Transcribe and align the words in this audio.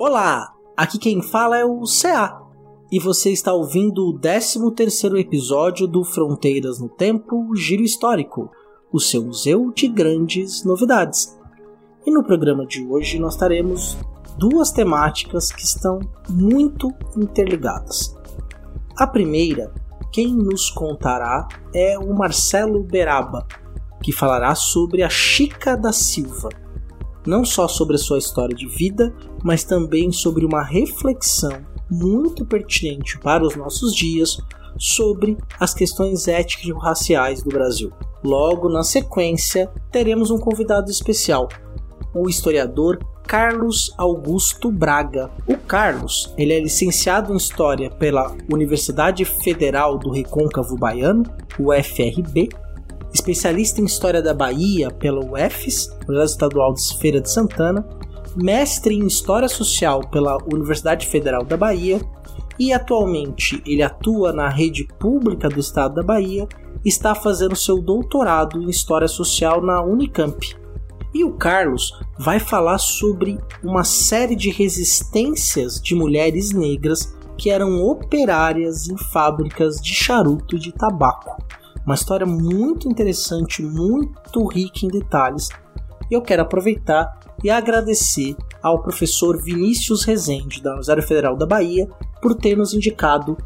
Olá, 0.00 0.54
aqui 0.76 0.96
quem 0.96 1.20
fala 1.20 1.58
é 1.58 1.64
o 1.64 1.82
CA 1.82 2.40
e 2.88 3.00
você 3.00 3.32
está 3.32 3.52
ouvindo 3.52 4.08
o 4.08 4.16
13º 4.16 5.18
episódio 5.18 5.88
do 5.88 6.04
Fronteiras 6.04 6.78
no 6.78 6.88
Tempo 6.88 7.52
Giro 7.56 7.82
Histórico, 7.82 8.48
o 8.92 9.00
seu 9.00 9.24
museu 9.24 9.72
de 9.72 9.88
grandes 9.88 10.62
novidades. 10.64 11.36
E 12.06 12.12
no 12.12 12.22
programa 12.22 12.64
de 12.64 12.86
hoje 12.86 13.18
nós 13.18 13.34
teremos 13.34 13.98
duas 14.38 14.70
temáticas 14.70 15.50
que 15.50 15.64
estão 15.64 15.98
muito 16.30 16.94
interligadas. 17.16 18.16
A 18.96 19.04
primeira, 19.04 19.74
quem 20.12 20.32
nos 20.32 20.70
contará 20.70 21.48
é 21.74 21.98
o 21.98 22.14
Marcelo 22.14 22.84
Beraba, 22.84 23.44
que 24.00 24.12
falará 24.12 24.54
sobre 24.54 25.02
a 25.02 25.08
Chica 25.08 25.76
da 25.76 25.92
Silva. 25.92 26.50
Não 27.28 27.44
só 27.44 27.68
sobre 27.68 27.96
a 27.96 27.98
sua 27.98 28.16
história 28.16 28.56
de 28.56 28.66
vida, 28.66 29.14
mas 29.44 29.62
também 29.62 30.10
sobre 30.10 30.46
uma 30.46 30.64
reflexão 30.64 31.52
muito 31.90 32.42
pertinente 32.42 33.18
para 33.18 33.44
os 33.44 33.54
nossos 33.54 33.94
dias 33.94 34.38
sobre 34.78 35.36
as 35.60 35.74
questões 35.74 36.26
étnico-raciais 36.26 37.42
do 37.42 37.50
Brasil. 37.50 37.92
Logo 38.24 38.70
na 38.70 38.82
sequência, 38.82 39.70
teremos 39.92 40.30
um 40.30 40.38
convidado 40.38 40.90
especial, 40.90 41.50
o 42.14 42.30
historiador 42.30 42.98
Carlos 43.26 43.92
Augusto 43.98 44.72
Braga. 44.72 45.30
O 45.46 45.54
Carlos, 45.58 46.32
ele 46.38 46.54
é 46.54 46.60
licenciado 46.60 47.34
em 47.34 47.36
História 47.36 47.90
pela 47.90 48.34
Universidade 48.50 49.26
Federal 49.26 49.98
do 49.98 50.10
Recôncavo 50.10 50.78
Baiano, 50.78 51.24
UFRB, 51.60 52.48
especialista 53.18 53.80
em 53.80 53.84
História 53.84 54.22
da 54.22 54.32
Bahia 54.32 54.90
pela 54.90 55.20
UFES, 55.20 55.88
Universidade 56.08 56.30
Estadual 56.30 56.74
de 56.74 56.98
Feira 56.98 57.20
de 57.20 57.30
Santana, 57.30 57.86
mestre 58.36 58.94
em 58.94 59.06
História 59.06 59.48
Social 59.48 60.08
pela 60.08 60.38
Universidade 60.52 61.06
Federal 61.06 61.44
da 61.44 61.56
Bahia 61.56 62.00
e 62.58 62.72
atualmente 62.72 63.62
ele 63.66 63.82
atua 63.82 64.32
na 64.32 64.48
rede 64.48 64.86
pública 64.98 65.48
do 65.48 65.60
estado 65.60 65.96
da 65.96 66.02
Bahia 66.02 66.46
e 66.84 66.88
está 66.88 67.14
fazendo 67.14 67.56
seu 67.56 67.80
doutorado 67.80 68.62
em 68.62 68.70
História 68.70 69.08
Social 69.08 69.60
na 69.60 69.82
Unicamp. 69.82 70.56
E 71.12 71.24
o 71.24 71.32
Carlos 71.32 71.92
vai 72.18 72.38
falar 72.38 72.78
sobre 72.78 73.38
uma 73.62 73.82
série 73.82 74.36
de 74.36 74.50
resistências 74.50 75.80
de 75.80 75.94
mulheres 75.94 76.52
negras 76.52 77.16
que 77.36 77.50
eram 77.50 77.82
operárias 77.82 78.88
em 78.88 78.96
fábricas 78.96 79.76
de 79.76 79.94
charuto 79.94 80.58
de 80.58 80.72
tabaco. 80.72 81.36
Uma 81.88 81.94
história 81.94 82.26
muito 82.26 82.86
interessante, 82.86 83.62
muito 83.62 84.46
rica 84.46 84.84
em 84.84 84.88
detalhes. 84.88 85.48
E 86.10 86.14
eu 86.14 86.20
quero 86.20 86.42
aproveitar 86.42 87.18
e 87.42 87.48
agradecer 87.48 88.36
ao 88.62 88.82
professor 88.82 89.42
Vinícius 89.42 90.04
Rezende, 90.04 90.62
da 90.62 90.72
Universidade 90.72 91.06
Federal 91.06 91.34
da 91.34 91.46
Bahia, 91.46 91.88
por 92.20 92.34
ter 92.34 92.58
nos 92.58 92.74
indicado 92.74 93.38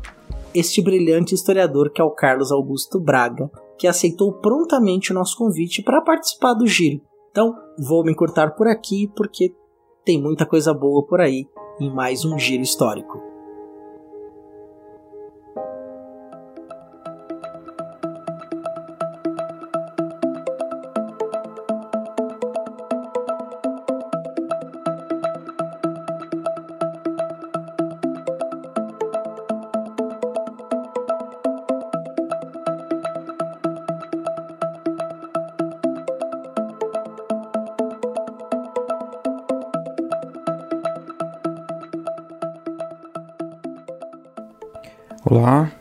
este 0.53 0.83
brilhante 0.83 1.37
historiador 1.37 1.93
que 1.93 2.01
é 2.01 2.05
o 2.05 2.11
Carlos 2.11 2.51
Augusto 2.51 2.99
Braga, 2.99 3.49
que 3.79 3.87
aceitou 3.87 4.33
prontamente 4.33 5.13
o 5.13 5.15
nosso 5.15 5.39
convite 5.39 5.81
para 5.81 6.03
participar 6.03 6.55
do 6.55 6.67
giro. 6.67 7.01
Então, 7.31 7.55
vou 7.79 8.03
me 8.03 8.11
encurtar 8.11 8.57
por 8.57 8.67
aqui 8.67 9.09
porque 9.15 9.55
tem 10.05 10.21
muita 10.21 10.45
coisa 10.45 10.75
boa 10.75 11.07
por 11.07 11.21
aí 11.21 11.47
em 11.81 11.95
mais 11.95 12.25
um 12.25 12.37
giro 12.37 12.65
histórico. 12.65 13.32
Olá, 45.35 45.73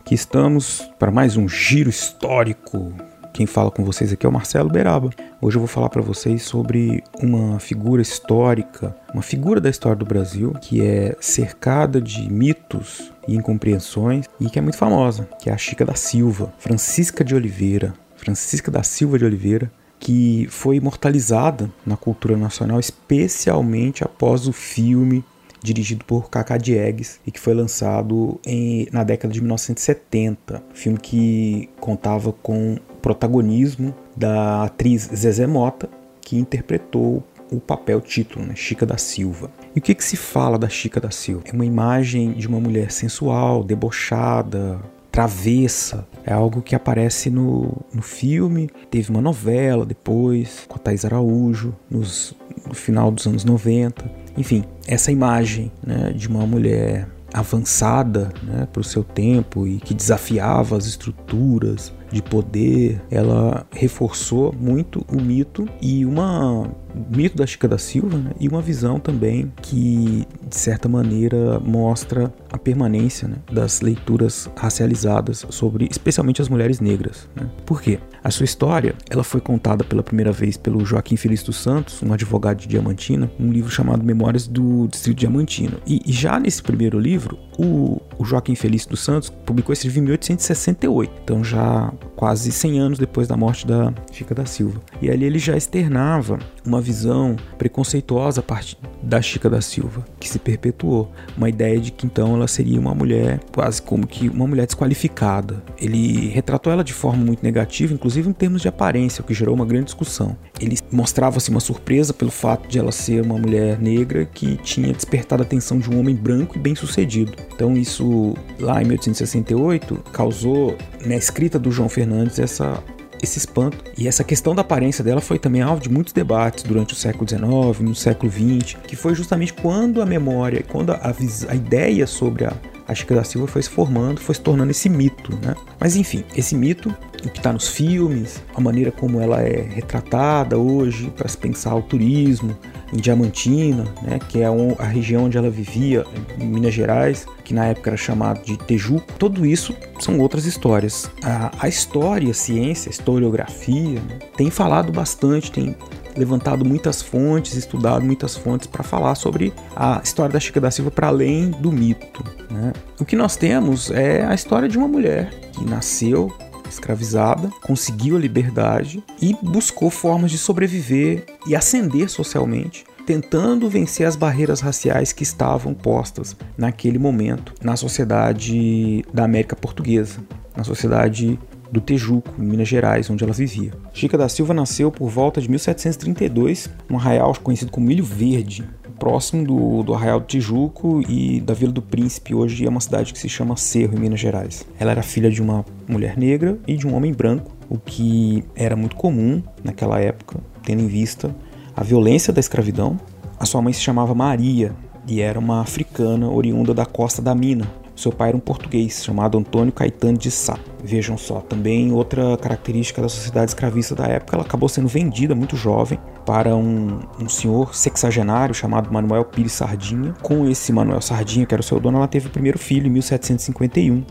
aqui 0.00 0.16
estamos 0.16 0.90
para 0.98 1.12
mais 1.12 1.36
um 1.36 1.48
giro 1.48 1.88
histórico. 1.88 2.92
Quem 3.32 3.46
fala 3.46 3.70
com 3.70 3.84
vocês 3.84 4.12
aqui 4.12 4.26
é 4.26 4.28
o 4.28 4.32
Marcelo 4.32 4.68
Beraba. 4.68 5.10
Hoje 5.40 5.56
eu 5.56 5.60
vou 5.60 5.68
falar 5.68 5.90
para 5.90 6.02
vocês 6.02 6.42
sobre 6.42 7.04
uma 7.22 7.60
figura 7.60 8.02
histórica, 8.02 8.96
uma 9.14 9.22
figura 9.22 9.60
da 9.60 9.70
história 9.70 9.94
do 9.94 10.04
Brasil 10.04 10.54
que 10.60 10.84
é 10.84 11.16
cercada 11.20 12.00
de 12.00 12.28
mitos 12.28 13.12
e 13.28 13.36
incompreensões 13.36 14.26
e 14.40 14.50
que 14.50 14.58
é 14.58 14.62
muito 14.62 14.76
famosa, 14.76 15.28
que 15.40 15.48
é 15.48 15.52
a 15.52 15.56
Chica 15.56 15.84
da 15.84 15.94
Silva, 15.94 16.52
Francisca 16.58 17.22
de 17.22 17.32
Oliveira, 17.32 17.94
Francisca 18.16 18.72
da 18.72 18.82
Silva 18.82 19.20
de 19.20 19.24
Oliveira, 19.24 19.70
que 20.00 20.48
foi 20.50 20.78
imortalizada 20.78 21.70
na 21.86 21.96
cultura 21.96 22.36
nacional, 22.36 22.80
especialmente 22.80 24.02
após 24.02 24.48
o 24.48 24.52
filme 24.52 25.24
dirigido 25.62 26.04
por 26.04 26.30
Cacá 26.30 26.56
Diegues 26.56 27.20
e 27.26 27.30
que 27.30 27.40
foi 27.40 27.54
lançado 27.54 28.40
em, 28.44 28.88
na 28.92 29.02
década 29.04 29.32
de 29.32 29.40
1970. 29.40 30.62
Filme 30.74 30.98
que 30.98 31.68
contava 31.80 32.32
com 32.32 32.74
o 32.74 32.96
protagonismo 33.00 33.94
da 34.16 34.64
atriz 34.64 35.08
Zezé 35.14 35.46
Mota, 35.46 35.88
que 36.20 36.36
interpretou 36.36 37.22
o 37.50 37.60
papel 37.60 38.00
título, 38.00 38.44
né, 38.44 38.56
Chica 38.56 38.84
da 38.84 38.98
Silva. 38.98 39.50
E 39.74 39.78
o 39.78 39.82
que, 39.82 39.94
que 39.94 40.04
se 40.04 40.16
fala 40.16 40.58
da 40.58 40.68
Chica 40.68 41.00
da 41.00 41.10
Silva? 41.10 41.44
É 41.46 41.52
uma 41.52 41.64
imagem 41.64 42.32
de 42.32 42.48
uma 42.48 42.58
mulher 42.58 42.90
sensual, 42.90 43.62
debochada, 43.62 44.80
travessa. 45.16 46.06
É 46.26 46.32
algo 46.32 46.60
que 46.60 46.74
aparece 46.74 47.30
no, 47.30 47.72
no 47.92 48.02
filme. 48.02 48.68
Teve 48.90 49.10
uma 49.10 49.22
novela 49.22 49.86
depois, 49.86 50.64
com 50.68 50.74
a 50.74 50.78
Thais 50.78 51.04
Araújo, 51.04 51.74
nos, 51.88 52.34
no 52.66 52.74
final 52.74 53.10
dos 53.10 53.26
anos 53.26 53.44
90. 53.44 54.25
Enfim, 54.36 54.64
essa 54.86 55.10
imagem 55.10 55.72
né, 55.84 56.12
de 56.12 56.28
uma 56.28 56.46
mulher 56.46 57.08
avançada 57.32 58.32
né, 58.42 58.66
para 58.72 58.80
o 58.80 58.84
seu 58.84 59.02
tempo 59.02 59.66
e 59.66 59.78
que 59.78 59.92
desafiava 59.92 60.76
as 60.76 60.86
estruturas 60.86 61.92
de 62.10 62.22
poder, 62.22 63.00
ela 63.10 63.66
reforçou 63.70 64.54
muito 64.58 65.04
o 65.08 65.20
mito 65.20 65.68
e 65.80 66.04
uma 66.04 66.70
mito 67.10 67.36
da 67.36 67.46
Chica 67.46 67.68
da 67.68 67.78
Silva 67.78 68.16
né, 68.16 68.30
e 68.40 68.48
uma 68.48 68.62
visão 68.62 68.98
também 68.98 69.52
que 69.60 70.26
de 70.48 70.56
certa 70.56 70.88
maneira 70.88 71.60
mostra 71.60 72.32
a 72.50 72.56
permanência 72.56 73.28
né, 73.28 73.36
das 73.52 73.80
leituras 73.80 74.48
racializadas 74.56 75.44
sobre 75.50 75.88
especialmente 75.90 76.40
as 76.40 76.48
mulheres 76.48 76.80
negras. 76.80 77.28
Né? 77.34 77.48
Por 77.64 77.82
quê? 77.82 77.98
A 78.24 78.30
sua 78.30 78.44
história 78.44 78.94
ela 79.10 79.22
foi 79.22 79.40
contada 79.40 79.84
pela 79.84 80.02
primeira 80.02 80.32
vez 80.32 80.56
pelo 80.56 80.84
Joaquim 80.84 81.16
Feliz 81.16 81.42
dos 81.42 81.56
Santos, 81.56 82.02
um 82.02 82.12
advogado 82.12 82.58
de 82.58 82.68
Diamantina, 82.68 83.30
um 83.38 83.52
livro 83.52 83.70
chamado 83.70 84.02
Memórias 84.02 84.46
do 84.46 84.88
Distrito 84.88 85.18
Diamantino. 85.18 85.78
E, 85.86 86.00
e 86.06 86.12
já 86.12 86.38
nesse 86.40 86.62
primeiro 86.62 86.98
livro, 86.98 87.38
o, 87.58 88.00
o 88.18 88.24
Joaquim 88.24 88.54
Feliz 88.54 88.86
dos 88.86 89.00
Santos 89.00 89.30
publicou 89.30 89.72
esse 89.72 89.86
livro 89.86 90.00
em 90.00 90.02
1868, 90.04 91.12
então 91.22 91.44
já 91.44 91.92
quase 92.14 92.50
100 92.52 92.78
anos 92.78 92.98
depois 92.98 93.28
da 93.28 93.36
morte 93.36 93.66
da 93.66 93.92
Chica 94.10 94.34
da 94.34 94.46
Silva. 94.46 94.80
E 95.00 95.10
ali 95.10 95.24
ele 95.24 95.38
já 95.38 95.56
externava 95.56 96.38
uma 96.64 96.80
visão 96.80 97.36
preconceituosa 97.58 98.40
a 98.40 98.42
partir 98.42 98.76
da 99.02 99.22
Chica 99.22 99.48
da 99.48 99.60
Silva, 99.60 100.04
que 100.18 100.28
se 100.28 100.38
perpetuou. 100.38 101.10
Uma 101.36 101.48
ideia 101.48 101.80
de 101.80 101.92
que 101.92 102.06
então 102.06 102.34
ela 102.34 102.48
seria 102.48 102.78
uma 102.80 102.94
mulher, 102.94 103.40
quase 103.52 103.80
como 103.80 104.06
que 104.06 104.28
uma 104.28 104.46
mulher 104.46 104.66
desqualificada. 104.66 105.62
Ele 105.78 106.28
retratou 106.28 106.72
ela 106.72 106.82
de 106.82 106.92
forma 106.92 107.24
muito 107.24 107.42
negativa, 107.42 107.94
inclusive 107.94 108.28
em 108.28 108.32
termos 108.32 108.62
de 108.62 108.68
aparência, 108.68 109.22
o 109.22 109.24
que 109.24 109.34
gerou 109.34 109.54
uma 109.54 109.64
grande 109.64 109.86
discussão. 109.86 110.36
Ele 110.60 110.76
mostrava-se 110.90 111.50
uma 111.50 111.60
surpresa 111.60 112.12
pelo 112.12 112.30
fato 112.30 112.68
de 112.68 112.78
ela 112.78 112.90
ser 112.90 113.22
uma 113.22 113.38
mulher 113.38 113.78
negra 113.78 114.24
que 114.24 114.56
tinha 114.56 114.92
despertado 114.92 115.42
a 115.42 115.46
atenção 115.46 115.78
de 115.78 115.90
um 115.90 116.00
homem 116.00 116.14
branco 116.14 116.56
e 116.56 116.60
bem-sucedido. 116.60 117.32
Então 117.54 117.76
isso 117.76 118.34
lá 118.58 118.82
em 118.82 118.86
1868 118.86 120.02
causou 120.12 120.76
na 121.04 121.14
escrita 121.14 121.58
do 121.58 121.70
João 121.70 121.85
Fernandes 121.88 122.38
essa 122.38 122.82
esse 123.22 123.38
espanto. 123.38 123.78
E 123.96 124.08
essa 124.08 124.24
questão 124.24 124.54
da 124.54 124.62
aparência 124.62 125.02
dela 125.02 125.20
foi 125.20 125.38
também 125.38 125.62
alvo 125.62 125.80
de 125.80 125.90
muitos 125.90 126.12
debates 126.12 126.64
durante 126.64 126.92
o 126.92 126.96
século 126.96 127.28
XIX, 127.28 127.80
no 127.80 127.94
século 127.94 128.30
XX, 128.30 128.76
que 128.86 128.96
foi 128.96 129.14
justamente 129.14 129.52
quando 129.52 130.02
a 130.02 130.06
memória, 130.06 130.64
quando 130.66 130.92
a, 130.92 131.14
a 131.48 131.54
ideia 131.54 132.06
sobre 132.06 132.44
a, 132.44 132.52
a 132.86 132.94
Chica 132.94 133.14
da 133.14 133.24
Silva 133.24 133.46
foi 133.46 133.62
se 133.62 133.70
formando, 133.70 134.20
foi 134.20 134.34
se 134.34 134.40
tornando 134.40 134.70
esse 134.70 134.88
mito, 134.88 135.36
né? 135.42 135.54
Mas 135.78 135.96
enfim, 135.96 136.24
esse 136.36 136.54
mito, 136.54 136.94
o 137.24 137.30
que 137.30 137.38
está 137.38 137.52
nos 137.52 137.68
filmes, 137.68 138.42
a 138.54 138.60
maneira 138.60 138.92
como 138.92 139.20
ela 139.20 139.42
é 139.42 139.62
retratada 139.62 140.58
hoje 140.58 141.10
para 141.16 141.28
se 141.28 141.36
pensar 141.36 141.74
o 141.74 141.82
turismo 141.82 142.56
em 142.92 142.96
Diamantina, 142.96 143.84
né? 144.02 144.18
Que 144.28 144.42
é 144.42 144.46
a 144.46 144.84
região 144.84 145.24
onde 145.24 145.36
ela 145.36 145.50
vivia, 145.50 146.04
em 146.38 146.46
Minas 146.46 146.74
Gerais, 146.74 147.26
que 147.44 147.54
na 147.54 147.66
época 147.66 147.90
era 147.90 147.96
chamado 147.96 148.44
de 148.44 148.56
Tejuco. 148.56 149.12
Tudo 149.18 149.44
isso 149.44 149.74
são 150.00 150.18
outras 150.18 150.46
histórias. 150.46 151.10
A, 151.22 151.50
a 151.58 151.68
história, 151.68 152.30
a 152.30 152.34
ciência, 152.34 152.88
a 152.88 152.92
historiografia, 152.92 154.00
né? 154.00 154.18
tem 154.36 154.50
falado 154.50 154.92
bastante, 154.92 155.50
tem 155.50 155.76
levantado 156.16 156.64
muitas 156.64 157.02
fontes, 157.02 157.54
estudado 157.54 158.04
muitas 158.04 158.36
fontes 158.36 158.66
para 158.66 158.82
falar 158.82 159.14
sobre 159.14 159.52
a 159.74 160.00
história 160.02 160.32
da 160.32 160.40
Chica 160.40 160.60
da 160.60 160.70
Silva 160.70 160.90
para 160.90 161.08
além 161.08 161.50
do 161.50 161.70
mito. 161.70 162.24
Né? 162.50 162.72
O 162.98 163.04
que 163.04 163.14
nós 163.14 163.36
temos 163.36 163.90
é 163.90 164.24
a 164.24 164.34
história 164.34 164.68
de 164.68 164.78
uma 164.78 164.88
mulher 164.88 165.30
que 165.52 165.64
nasceu 165.64 166.32
escravizada, 166.76 167.50
conseguiu 167.62 168.16
a 168.16 168.20
liberdade 168.20 169.02
e 169.20 169.36
buscou 169.42 169.90
formas 169.90 170.30
de 170.30 170.38
sobreviver 170.38 171.24
e 171.46 171.56
ascender 171.56 172.08
socialmente 172.08 172.84
tentando 173.06 173.70
vencer 173.70 174.04
as 174.04 174.16
barreiras 174.16 174.60
raciais 174.60 175.12
que 175.12 175.22
estavam 175.22 175.72
postas 175.72 176.36
naquele 176.58 176.98
momento 176.98 177.54
na 177.62 177.76
sociedade 177.76 179.04
da 179.14 179.22
América 179.22 179.54
Portuguesa, 179.54 180.18
na 180.56 180.64
sociedade 180.64 181.38
do 181.70 181.80
Tejuco, 181.80 182.30
em 182.38 182.44
Minas 182.44 182.68
Gerais, 182.68 183.08
onde 183.08 183.22
ela 183.22 183.32
vivia. 183.32 183.72
Chica 183.92 184.18
da 184.18 184.28
Silva 184.28 184.52
nasceu 184.52 184.90
por 184.90 185.08
volta 185.08 185.40
de 185.40 185.48
1732, 185.48 186.68
num 186.88 186.96
arraial 186.96 187.34
conhecido 187.42 187.70
como 187.70 187.86
Milho 187.86 188.04
Verde, 188.04 188.68
próximo 188.98 189.44
do, 189.44 189.82
do 189.82 189.94
Arraial 189.94 190.20
do 190.20 190.26
Tijuco 190.26 191.02
e 191.08 191.40
da 191.40 191.54
Vila 191.54 191.72
do 191.72 191.82
Príncipe, 191.82 192.34
hoje 192.34 192.66
é 192.66 192.68
uma 192.68 192.80
cidade 192.80 193.12
que 193.12 193.18
se 193.18 193.28
chama 193.28 193.56
Cerro, 193.56 193.96
em 193.96 194.00
Minas 194.00 194.20
Gerais. 194.20 194.66
Ela 194.78 194.90
era 194.90 195.02
filha 195.02 195.30
de 195.30 195.40
uma 195.40 195.64
mulher 195.86 196.16
negra 196.16 196.58
e 196.66 196.76
de 196.76 196.86
um 196.86 196.94
homem 196.94 197.12
branco, 197.12 197.52
o 197.68 197.78
que 197.78 198.44
era 198.54 198.74
muito 198.76 198.96
comum 198.96 199.42
naquela 199.62 200.00
época, 200.00 200.38
tendo 200.62 200.82
em 200.82 200.86
vista 200.86 201.34
a 201.76 201.82
violência 201.82 202.32
da 202.32 202.40
escravidão. 202.40 202.98
A 203.38 203.44
sua 203.44 203.60
mãe 203.60 203.72
se 203.72 203.80
chamava 203.80 204.14
Maria 204.14 204.72
e 205.06 205.20
era 205.20 205.38
uma 205.38 205.60
africana 205.60 206.28
oriunda 206.28 206.72
da 206.74 206.86
costa 206.86 207.20
da 207.22 207.34
Mina, 207.34 207.66
seu 207.96 208.12
pai 208.12 208.28
era 208.28 208.36
um 208.36 208.40
português 208.40 209.02
chamado 209.02 209.38
Antônio 209.38 209.72
Caetano 209.72 210.18
de 210.18 210.30
Sá. 210.30 210.58
Vejam 210.84 211.16
só, 211.16 211.40
também 211.40 211.92
outra 211.92 212.36
característica 212.36 213.00
da 213.00 213.08
sociedade 213.08 213.50
escravista 213.50 213.94
da 213.94 214.06
época, 214.06 214.36
ela 214.36 214.44
acabou 214.44 214.68
sendo 214.68 214.86
vendida 214.86 215.34
muito 215.34 215.56
jovem 215.56 215.98
para 216.24 216.54
um, 216.54 217.00
um 217.18 217.28
senhor 217.28 217.74
sexagenário 217.74 218.54
chamado 218.54 218.92
Manuel 218.92 219.24
Pires 219.24 219.52
Sardinha. 219.52 220.14
Com 220.22 220.48
esse 220.48 220.72
Manuel 220.72 221.00
Sardinha, 221.00 221.46
que 221.46 221.54
era 221.54 221.60
o 221.60 221.64
seu 221.64 221.80
dono, 221.80 221.96
ela 221.98 222.08
teve 222.08 222.28
o 222.28 222.30
primeiro 222.30 222.58
filho 222.58 222.86
em 222.86 222.90
1751, 222.90 224.04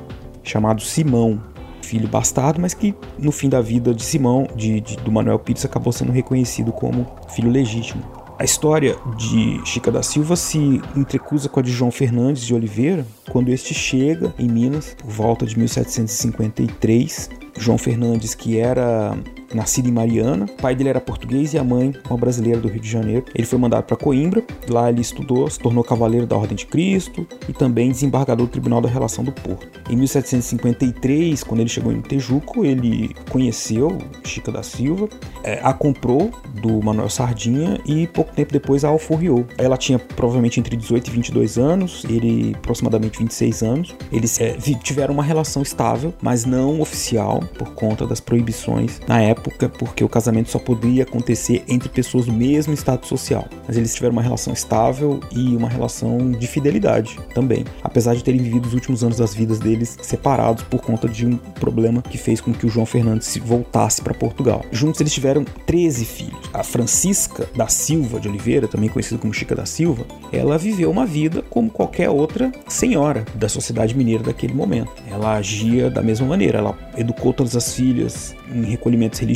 chamado 0.43 0.81
Simão, 0.81 1.41
filho 1.81 2.07
bastardo, 2.07 2.59
mas 2.59 2.73
que 2.73 2.95
no 3.19 3.31
fim 3.31 3.47
da 3.47 3.61
vida 3.61 3.93
de 3.93 4.03
Simão, 4.03 4.47
de, 4.55 4.81
de, 4.81 4.97
do 4.97 5.11
Manuel 5.11 5.39
Pires, 5.39 5.63
acabou 5.63 5.93
sendo 5.93 6.11
reconhecido 6.11 6.71
como 6.71 7.05
filho 7.29 7.51
legítimo. 7.51 8.24
A 8.37 8.43
história 8.43 8.97
de 9.17 9.61
Chica 9.65 9.89
da 9.89 10.03
Silva 10.03 10.35
se 10.35 10.81
entrecruza 10.95 11.47
com 11.47 11.61
a 11.61 11.63
de 11.63 11.71
João 11.71 11.89
Fernandes 11.89 12.43
de 12.43 12.53
Oliveira, 12.53 13.05
quando 13.31 13.49
este 13.49 13.73
chega 13.73 14.35
em 14.37 14.49
Minas, 14.49 14.93
por 14.97 15.09
volta 15.09 15.45
de 15.45 15.57
1753. 15.57 17.29
João 17.57 17.77
Fernandes, 17.77 18.35
que 18.35 18.57
era 18.57 19.17
nascido 19.55 19.87
em 19.87 19.91
Mariana. 19.91 20.45
O 20.45 20.61
pai 20.61 20.75
dele 20.75 20.89
era 20.89 21.01
português 21.01 21.53
e 21.53 21.57
a 21.57 21.63
mãe 21.63 21.93
uma 22.09 22.17
brasileira 22.17 22.59
do 22.59 22.67
Rio 22.67 22.81
de 22.81 22.89
Janeiro. 22.89 23.25
Ele 23.33 23.47
foi 23.47 23.57
mandado 23.57 23.85
para 23.85 23.95
Coimbra, 23.97 24.43
lá 24.69 24.89
ele 24.89 25.01
estudou, 25.01 25.49
se 25.49 25.59
tornou 25.59 25.83
cavaleiro 25.83 26.27
da 26.27 26.35
Ordem 26.35 26.55
de 26.55 26.65
Cristo 26.65 27.25
e 27.47 27.53
também 27.53 27.89
desembargador 27.89 28.45
do 28.45 28.51
Tribunal 28.51 28.81
da 28.81 28.89
Relação 28.89 29.23
do 29.23 29.31
Porto. 29.31 29.81
Em 29.89 29.95
1753, 29.95 31.43
quando 31.43 31.61
ele 31.61 31.69
chegou 31.69 31.91
em 31.91 32.01
Tejuco, 32.01 32.65
ele 32.65 33.15
conheceu 33.29 33.97
Chica 34.23 34.51
da 34.51 34.61
Silva, 34.61 35.07
é, 35.43 35.59
a 35.63 35.73
comprou 35.73 36.31
do 36.61 36.83
Manuel 36.83 37.09
Sardinha 37.09 37.79
e 37.85 38.07
pouco 38.07 38.33
tempo 38.33 38.51
depois 38.51 38.83
a 38.83 38.89
alforriou. 38.89 39.45
Ela 39.57 39.77
tinha 39.77 39.99
provavelmente 39.99 40.59
entre 40.59 40.75
18 40.75 41.07
e 41.07 41.11
22 41.11 41.57
anos, 41.57 42.03
ele 42.05 42.55
aproximadamente 42.55 43.19
26 43.19 43.63
anos. 43.63 43.95
Eles 44.11 44.39
é, 44.39 44.53
tiveram 44.83 45.13
uma 45.13 45.23
relação 45.23 45.61
estável, 45.61 46.13
mas 46.21 46.45
não 46.45 46.81
oficial 46.81 47.39
por 47.57 47.73
conta 47.73 48.05
das 48.05 48.19
proibições 48.19 48.99
na 49.07 49.21
época 49.21 49.44
época 49.45 49.69
porque 49.69 50.03
o 50.03 50.09
casamento 50.09 50.49
só 50.49 50.59
poderia 50.59 51.03
acontecer 51.03 51.63
entre 51.67 51.89
pessoas 51.89 52.25
do 52.25 52.33
mesmo 52.33 52.73
status 52.73 53.07
social. 53.07 53.47
Mas 53.67 53.77
eles 53.77 53.93
tiveram 53.93 54.13
uma 54.13 54.21
relação 54.21 54.53
estável 54.53 55.19
e 55.31 55.55
uma 55.55 55.69
relação 55.69 56.31
de 56.31 56.47
fidelidade 56.47 57.19
também, 57.33 57.65
apesar 57.83 58.15
de 58.15 58.23
terem 58.23 58.41
vivido 58.41 58.67
os 58.67 58.73
últimos 58.73 59.03
anos 59.03 59.17
das 59.17 59.33
vidas 59.33 59.59
deles 59.59 59.97
separados 60.01 60.63
por 60.63 60.81
conta 60.81 61.07
de 61.07 61.25
um 61.25 61.37
problema 61.37 62.01
que 62.01 62.17
fez 62.17 62.41
com 62.41 62.53
que 62.53 62.65
o 62.65 62.69
João 62.69 62.85
Fernandes 62.85 63.37
voltasse 63.37 64.01
para 64.01 64.13
Portugal. 64.13 64.63
Juntos 64.71 65.01
eles 65.01 65.13
tiveram 65.13 65.43
13 65.43 66.05
filhos. 66.05 66.49
A 66.53 66.63
Francisca 66.63 67.47
da 67.55 67.67
Silva 67.67 68.19
de 68.19 68.27
Oliveira, 68.27 68.67
também 68.67 68.89
conhecida 68.89 69.19
como 69.19 69.33
Chica 69.33 69.55
da 69.55 69.65
Silva, 69.65 70.05
ela 70.31 70.57
viveu 70.57 70.89
uma 70.89 71.05
vida 71.05 71.41
como 71.49 71.69
qualquer 71.69 72.09
outra 72.09 72.51
senhora 72.67 73.25
da 73.35 73.49
sociedade 73.49 73.95
mineira 73.95 74.23
daquele 74.23 74.53
momento. 74.53 74.91
Ela 75.09 75.35
agia 75.35 75.89
da 75.89 76.01
mesma 76.01 76.27
maneira, 76.27 76.59
ela 76.59 76.77
educou 76.97 77.33
todas 77.33 77.55
as 77.55 77.73
filhas 77.73 78.35
em 78.53 78.63
recolhimentos 78.63 79.19
religiosos. 79.19 79.34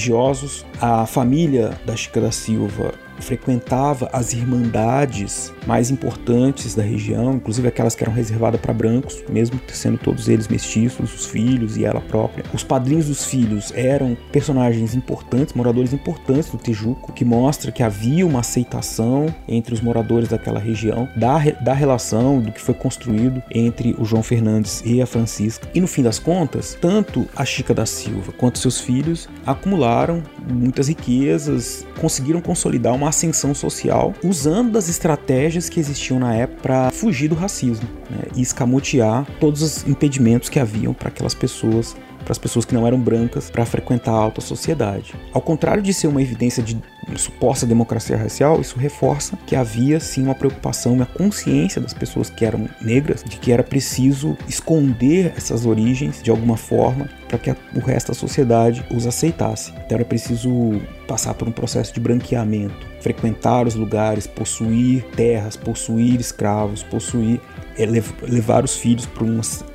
A 0.80 1.06
família 1.06 1.80
da 1.86 1.96
Chica 1.96 2.22
da 2.22 2.31
Silva 2.31 2.94
frequentava 3.21 4.10
as 4.12 4.33
irmandades 4.33 5.54
mais 5.66 5.92
importantes 5.92 6.75
da 6.75 6.83
região, 6.83 7.36
inclusive 7.36 7.68
aquelas 7.68 7.95
que 7.95 8.04
eram 8.04 8.13
reservadas 8.13 8.60
para 8.60 8.74
brancos, 8.74 9.24
mesmo 9.30 9.60
sendo 9.68 9.98
todos 9.98 10.27
eles 10.27 10.48
mestiços, 10.48 11.13
os 11.13 11.25
filhos 11.25 11.77
e 11.77 11.86
ela 11.86 12.01
própria. 12.01 12.44
Os 12.54 12.63
padrinhos 12.63 13.07
dos 13.07 13.25
filhos 13.25 13.71
eram 13.75 14.18
personagens 14.31 14.95
importantes, 14.95 15.54
moradores 15.54 15.94
importantes 15.94 16.50
do 16.50 16.57
Tijuco, 16.57 17.13
que 17.13 17.25
mostra 17.25 17.71
que 17.71 17.83
havia 17.83 18.25
uma 18.25 18.39
aceitação 18.39 19.33
entre 19.48 19.74
os 19.74 19.81
moradores 19.81 20.30
daquela 20.30 20.60
região 20.60 21.07
da, 21.16 21.38
da 21.62 21.74
relação 21.74 22.42
do 22.42 22.51
que 22.51 22.62
foi 22.62 22.74
construído 22.74 23.42
entre 23.51 23.95
o 23.98 24.06
João 24.06 24.24
Fernandes 24.24 24.81
e 24.86 25.01
a 25.01 25.06
Francisca. 25.06 25.68
E 25.74 25.81
no 25.81 25.88
fim 25.88 26.04
das 26.04 26.19
contas, 26.19 26.77
tanto 26.80 27.27
a 27.36 27.45
Chica 27.45 27.74
da 27.74 27.86
Silva 27.86 28.31
quanto 28.31 28.60
seus 28.60 28.80
filhos 28.80 29.27
acumularam 29.45 30.24
muitas 30.51 30.88
riquezas, 30.88 31.86
conseguiram 32.00 32.42
consolidar 32.42 32.94
uma 32.94 33.09
ascensão 33.10 33.54
social 33.54 34.14
usando 34.24 34.72
das 34.72 34.90
estratégias 34.90 35.70
que 35.70 35.80
existiam 35.80 36.20
na 36.20 36.36
época 36.36 36.62
para 36.62 36.92
fugir 36.92 37.28
do 37.28 37.36
racismo 37.36 37.88
né, 38.10 38.24
e 38.36 38.42
escamotear 38.42 39.26
todos 39.40 39.62
os 39.62 39.88
impedimentos 39.88 40.50
que 40.50 40.60
haviam 40.60 40.94
para 40.94 41.10
aquelas 41.10 41.34
pessoas 41.34 41.96
para 42.24 42.34
as 42.34 42.38
pessoas 42.38 42.66
que 42.66 42.76
não 42.76 42.86
eram 42.86 43.00
brancas 43.00 43.50
para 43.50 43.66
frequentar 43.66 44.12
a 44.12 44.16
alta 44.16 44.42
sociedade. 44.42 45.16
Ao 45.34 45.42
contrário 45.42 45.82
de 45.82 45.94
ser 45.94 46.08
uma 46.08 46.22
evidência 46.22 46.62
de 46.62 46.80
suposta 47.18 47.66
democracia 47.66 48.18
racial, 48.18 48.60
isso 48.60 48.78
reforça 48.78 49.38
que 49.48 49.56
havia 49.56 50.00
sim 50.00 50.24
uma 50.24 50.36
preocupação, 50.36 50.94
uma 50.94 51.06
consciência 51.06 51.82
das 51.82 51.94
pessoas 51.94 52.30
que 52.30 52.46
eram 52.46 52.68
negras 52.82 53.24
de 53.24 53.38
que 53.38 53.52
era 53.52 53.64
preciso 53.64 54.38
esconder 54.48 55.34
essas 55.36 55.66
origens 55.66 56.22
de 56.22 56.30
alguma 56.30 56.58
forma 56.58 57.10
para 57.28 57.38
que 57.38 57.52
o 57.76 57.80
resto 57.80 58.08
da 58.08 58.14
sociedade 58.14 58.86
os 58.92 59.06
aceitasse. 59.06 59.72
Então 59.86 59.98
era 59.98 60.06
preciso 60.06 60.82
passar 61.08 61.34
por 61.34 61.48
um 61.48 61.52
processo 61.52 61.94
de 61.94 62.00
branqueamento, 62.00 62.88
frequentar 63.02 63.68
os 63.68 63.76
lugares, 63.76 64.28
possuir 64.28 65.04
terras, 65.16 65.56
possuir 65.56 66.19
escravos, 66.19 66.83
possuir 66.83 67.40
é 67.80 67.86
levar 67.86 68.64
os 68.64 68.76
filhos 68.76 69.06
para 69.06 69.26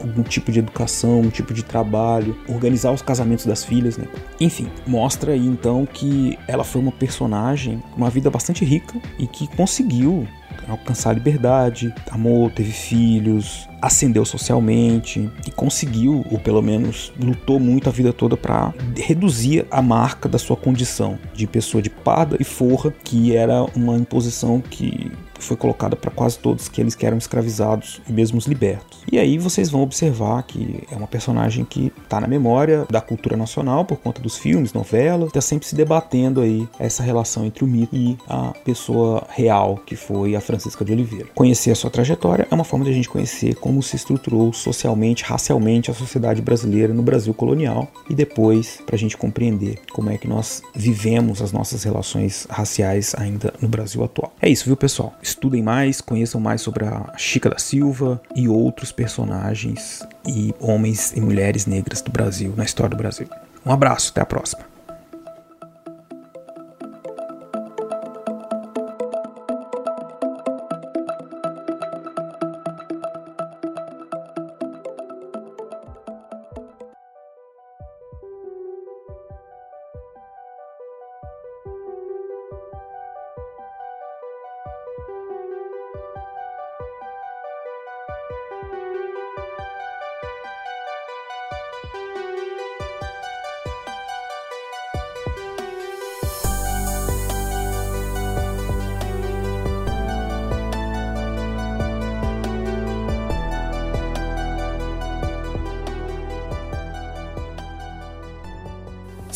algum 0.00 0.22
tipo 0.22 0.52
de 0.52 0.58
educação, 0.58 1.20
um 1.20 1.30
tipo 1.30 1.54
de 1.54 1.64
trabalho, 1.64 2.36
organizar 2.48 2.92
os 2.92 3.00
casamentos 3.00 3.46
das 3.46 3.64
filhas, 3.64 3.96
né? 3.96 4.06
Enfim, 4.38 4.68
mostra 4.86 5.32
aí 5.32 5.46
então 5.46 5.86
que 5.86 6.38
ela 6.46 6.64
foi 6.64 6.82
uma 6.82 6.92
personagem 6.92 7.82
com 7.90 7.96
uma 7.96 8.10
vida 8.10 8.30
bastante 8.30 8.64
rica 8.64 9.00
e 9.18 9.26
que 9.26 9.46
conseguiu 9.56 10.28
alcançar 10.68 11.10
a 11.10 11.12
liberdade, 11.14 11.92
amou, 12.10 12.50
teve 12.50 12.72
filhos, 12.72 13.68
ascendeu 13.82 14.24
socialmente 14.24 15.30
e 15.46 15.50
conseguiu, 15.50 16.24
ou 16.30 16.38
pelo 16.38 16.62
menos 16.62 17.12
lutou 17.20 17.60
muito 17.60 17.88
a 17.88 17.92
vida 17.92 18.12
toda 18.12 18.36
para 18.36 18.72
reduzir 18.96 19.66
a 19.70 19.82
marca 19.82 20.28
da 20.28 20.38
sua 20.38 20.56
condição 20.56 21.18
de 21.34 21.46
pessoa 21.46 21.82
de 21.82 21.90
parda 21.90 22.36
e 22.40 22.44
forra, 22.44 22.92
que 23.04 23.34
era 23.34 23.64
uma 23.74 23.96
imposição 23.96 24.60
que 24.60 25.10
foi 25.38 25.56
colocada 25.56 25.96
para 25.96 26.10
quase 26.10 26.38
todos 26.38 26.68
aqueles 26.68 26.94
que 26.94 27.06
eram 27.06 27.18
escravizados 27.18 28.00
e 28.08 28.12
mesmo 28.12 28.38
os 28.38 28.46
libertos. 28.46 29.02
E 29.10 29.18
aí 29.18 29.38
vocês 29.38 29.70
vão 29.70 29.82
observar 29.82 30.42
que 30.42 30.82
é 30.90 30.96
uma 30.96 31.06
personagem 31.06 31.64
que 31.64 31.92
está 32.02 32.20
na 32.20 32.26
memória 32.26 32.86
da 32.90 33.00
cultura 33.00 33.36
nacional 33.36 33.84
por 33.84 33.98
conta 33.98 34.20
dos 34.20 34.36
filmes, 34.36 34.72
novelas, 34.72 35.28
está 35.28 35.40
sempre 35.40 35.66
se 35.66 35.74
debatendo 35.74 36.40
aí 36.40 36.68
essa 36.78 37.02
relação 37.02 37.44
entre 37.44 37.64
o 37.64 37.66
mito 37.66 37.94
e 37.94 38.16
a 38.28 38.52
pessoa 38.64 39.26
real 39.28 39.80
que 39.84 39.96
foi 39.96 40.34
a 40.34 40.40
Francisca 40.40 40.84
de 40.84 40.92
Oliveira. 40.92 41.28
Conhecer 41.34 41.70
a 41.70 41.74
sua 41.74 41.90
trajetória 41.90 42.46
é 42.50 42.54
uma 42.54 42.64
forma 42.64 42.84
de 42.84 42.90
a 42.90 42.94
gente 42.94 43.08
conhecer 43.08 43.54
como 43.56 43.82
se 43.82 43.96
estruturou 43.96 44.52
socialmente, 44.52 45.24
racialmente 45.24 45.90
a 45.90 45.94
sociedade 45.94 46.40
brasileira 46.40 46.92
no 46.92 47.02
Brasil 47.02 47.34
colonial 47.34 47.88
e 48.08 48.14
depois 48.14 48.80
para 48.86 48.96
a 48.96 48.98
gente 48.98 49.16
compreender 49.16 49.78
como 49.92 50.10
é 50.10 50.18
que 50.18 50.28
nós 50.28 50.62
vivemos 50.74 51.42
as 51.42 51.52
nossas 51.52 51.82
relações 51.82 52.46
raciais 52.50 53.14
ainda 53.16 53.52
no 53.60 53.68
Brasil 53.68 54.02
atual. 54.02 54.32
É 54.40 54.48
isso, 54.48 54.64
viu, 54.64 54.76
pessoal? 54.76 55.14
Estudem 55.24 55.62
mais, 55.62 56.02
conheçam 56.02 56.38
mais 56.38 56.60
sobre 56.60 56.84
a 56.84 57.14
Chica 57.16 57.48
da 57.48 57.56
Silva 57.56 58.20
e 58.36 58.46
outros 58.46 58.92
personagens 58.92 60.06
e 60.28 60.54
homens 60.60 61.14
e 61.16 61.20
mulheres 61.20 61.64
negras 61.64 62.02
do 62.02 62.12
Brasil, 62.12 62.52
na 62.54 62.62
história 62.64 62.90
do 62.90 62.96
Brasil. 62.98 63.26
Um 63.64 63.72
abraço, 63.72 64.10
até 64.10 64.20
a 64.20 64.26
próxima. 64.26 64.73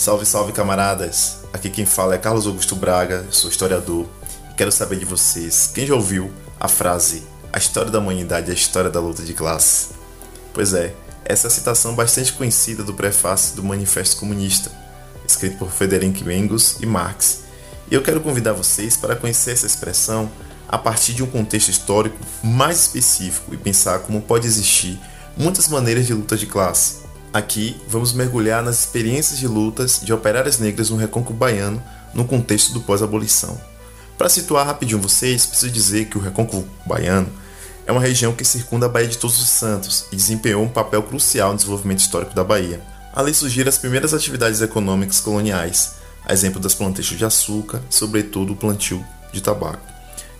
Salve, 0.09 0.25
salve 0.25 0.53
camaradas! 0.53 1.41
Aqui 1.53 1.69
quem 1.69 1.85
fala 1.85 2.15
é 2.15 2.19
Carlos 2.19 2.47
Augusto 2.47 2.75
Braga, 2.75 3.27
sou 3.31 3.51
historiador 3.51 4.07
e 4.51 4.55
quero 4.55 4.73
saber 4.73 4.97
de 4.97 5.05
vocês, 5.05 5.71
quem 5.75 5.87
já 5.87 5.95
ouviu 5.95 6.33
a 6.59 6.67
frase 6.67 7.25
A 7.53 7.59
história 7.59 7.91
da 7.91 7.99
humanidade 7.99 8.49
é 8.49 8.53
a 8.53 8.57
história 8.57 8.89
da 8.89 9.01
luta 9.01 9.23
de 9.23 9.35
classe? 9.35 9.89
Pois 10.55 10.73
é, 10.73 10.95
essa 11.27 11.47
é 11.47 11.49
a 11.49 11.51
citação 11.51 11.95
bastante 11.95 12.33
conhecida 12.33 12.83
do 12.83 12.95
prefácio 12.95 13.55
do 13.55 13.63
Manifesto 13.63 14.17
Comunista, 14.17 14.73
escrito 15.27 15.59
por 15.59 15.71
Frederic 15.71 16.23
Engels 16.23 16.79
e 16.81 16.87
Marx. 16.87 17.41
E 17.91 17.95
eu 17.95 18.03
quero 18.03 18.23
convidar 18.23 18.55
vocês 18.55 18.97
para 18.97 19.15
conhecer 19.15 19.51
essa 19.51 19.67
expressão 19.67 20.31
a 20.67 20.79
partir 20.79 21.13
de 21.13 21.23
um 21.23 21.27
contexto 21.27 21.69
histórico 21.69 22.17
mais 22.43 22.81
específico 22.81 23.53
e 23.53 23.59
pensar 23.59 23.99
como 23.99 24.23
pode 24.23 24.47
existir 24.47 24.99
muitas 25.37 25.69
maneiras 25.69 26.07
de 26.07 26.15
luta 26.15 26.35
de 26.35 26.47
classe 26.47 27.08
Aqui 27.33 27.77
vamos 27.87 28.13
mergulhar 28.13 28.63
nas 28.63 28.81
experiências 28.81 29.39
de 29.39 29.47
lutas 29.47 30.01
de 30.03 30.13
operárias 30.13 30.59
negras 30.59 30.89
no 30.91 30.97
recôncavo 30.97 31.35
baiano 31.35 31.83
no 32.15 32.25
contexto 32.25 32.73
do 32.73 32.81
pós-abolição. 32.81 33.61
Para 34.17 34.29
situar 34.29 34.67
rapidinho 34.67 35.01
vocês, 35.01 35.47
preciso 35.47 35.71
dizer 35.71 36.07
que 36.07 36.17
o 36.17 36.21
recôncavo 36.21 36.67
baiano 36.87 37.29
é 37.87 37.93
uma 37.93 38.01
região 38.01 38.35
que 38.35 38.45
circunda 38.45 38.87
a 38.87 38.89
Baía 38.89 39.09
de 39.09 39.17
Todos 39.17 39.41
os 39.41 39.49
Santos 39.49 40.07
e 40.11 40.17
desempenhou 40.17 40.63
um 40.63 40.69
papel 40.69 41.03
crucial 41.03 41.51
no 41.51 41.57
desenvolvimento 41.57 42.01
histórico 42.01 42.35
da 42.35 42.45
Bahia. 42.45 42.83
Ali 43.15 43.33
surgiram 43.33 43.69
as 43.69 43.79
primeiras 43.79 44.13
atividades 44.13 44.61
econômicas 44.61 45.21
coloniais, 45.21 45.95
a 46.25 46.33
exemplo 46.33 46.61
das 46.61 46.75
plantações 46.75 47.19
de 47.19 47.25
açúcar, 47.25 47.81
sobretudo 47.89 48.53
o 48.53 48.57
plantio 48.57 49.05
de 49.33 49.41
tabaco. 49.41 49.87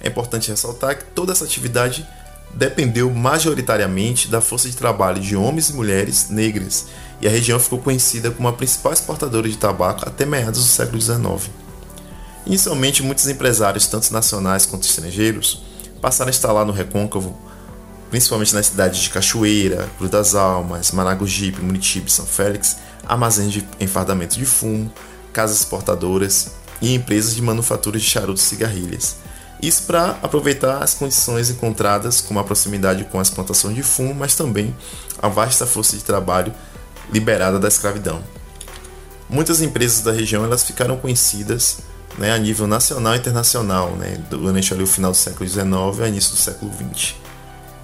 É 0.01 0.09
importante 0.09 0.51
ressaltar 0.51 0.99
que 0.99 1.05
toda 1.07 1.33
essa 1.33 1.45
atividade 1.45 2.07
dependeu 2.55 3.11
majoritariamente 3.13 4.29
da 4.29 4.41
força 4.41 4.69
de 4.69 4.77
trabalho 4.77 5.21
de 5.21 5.37
homens 5.37 5.69
e 5.69 5.75
mulheres 5.75 6.29
negras, 6.31 6.87
e 7.21 7.27
a 7.27 7.31
região 7.31 7.59
ficou 7.59 7.79
conhecida 7.79 8.31
como 8.31 8.49
a 8.49 8.53
principal 8.53 8.93
exportadora 8.93 9.49
de 9.49 9.57
tabaco 9.57 10.09
até 10.09 10.25
meados 10.25 10.61
do 10.61 10.69
século 10.69 11.01
XIX. 11.01 11.51
Inicialmente, 12.47 13.03
muitos 13.03 13.29
empresários, 13.29 13.87
tanto 13.87 14.13
nacionais 14.13 14.65
quanto 14.65 14.87
estrangeiros, 14.87 15.63
passaram 16.01 16.29
a 16.29 16.31
instalar 16.31 16.65
no 16.65 16.73
Recôncavo, 16.73 17.37
principalmente 18.11 18.55
nas 18.55 18.67
cidades 18.67 19.01
de 19.01 19.11
Cachoeira, 19.11 19.89
Cruz 19.99 20.11
das 20.11 20.35
Almas, 20.35 20.93
Maragogipe, 20.93 21.61
Muritiba 21.61 22.07
e 22.09 22.11
São 22.11 22.25
Félix, 22.25 22.79
armazéns 23.07 23.53
de 23.53 23.69
enfardamento 23.81 24.39
de 24.39 24.47
fumo, 24.47 24.91
casas 25.33 25.59
exportadoras 25.59 26.53
e 26.81 26.95
empresas 26.95 27.35
de 27.35 27.43
manufatura 27.43 27.99
de 27.99 28.05
charutos 28.05 28.45
e 28.45 28.47
cigarrilhas 28.47 29.17
isso 29.61 29.85
para 29.85 30.19
aproveitar 30.23 30.83
as 30.83 30.95
condições 30.95 31.51
encontradas, 31.51 32.21
como 32.21 32.39
a 32.39 32.45
proximidade 32.45 33.05
com 33.05 33.19
as 33.19 33.31
plantações 33.31 33.75
de 33.75 33.83
fumo, 33.83 34.15
mas 34.15 34.35
também 34.35 34.75
a 35.21 35.29
vasta 35.29 35.67
força 35.67 35.97
de 35.97 36.05
trabalho 36.05 36.55
liberada 37.13 37.59
da 37.59 37.69
escravidão. 37.69 38.23
Muitas 39.29 39.61
empresas 39.61 40.01
da 40.01 40.13
região 40.13 40.45
elas 40.45 40.65
ficaram 40.65 40.97
conhecidas 40.97 41.79
né, 42.17 42.33
a 42.33 42.39
nível 42.39 42.67
nacional 42.67 43.15
e 43.15 43.19
internacional, 43.19 43.91
né, 43.93 44.19
durante 44.31 44.73
ali, 44.73 44.83
o 44.83 44.87
final 44.87 45.11
do 45.11 45.17
século 45.17 45.49
XIX 45.49 45.67
e 46.05 46.09
início 46.09 46.33
do 46.33 46.39
século 46.39 46.73
XX. 46.73 47.15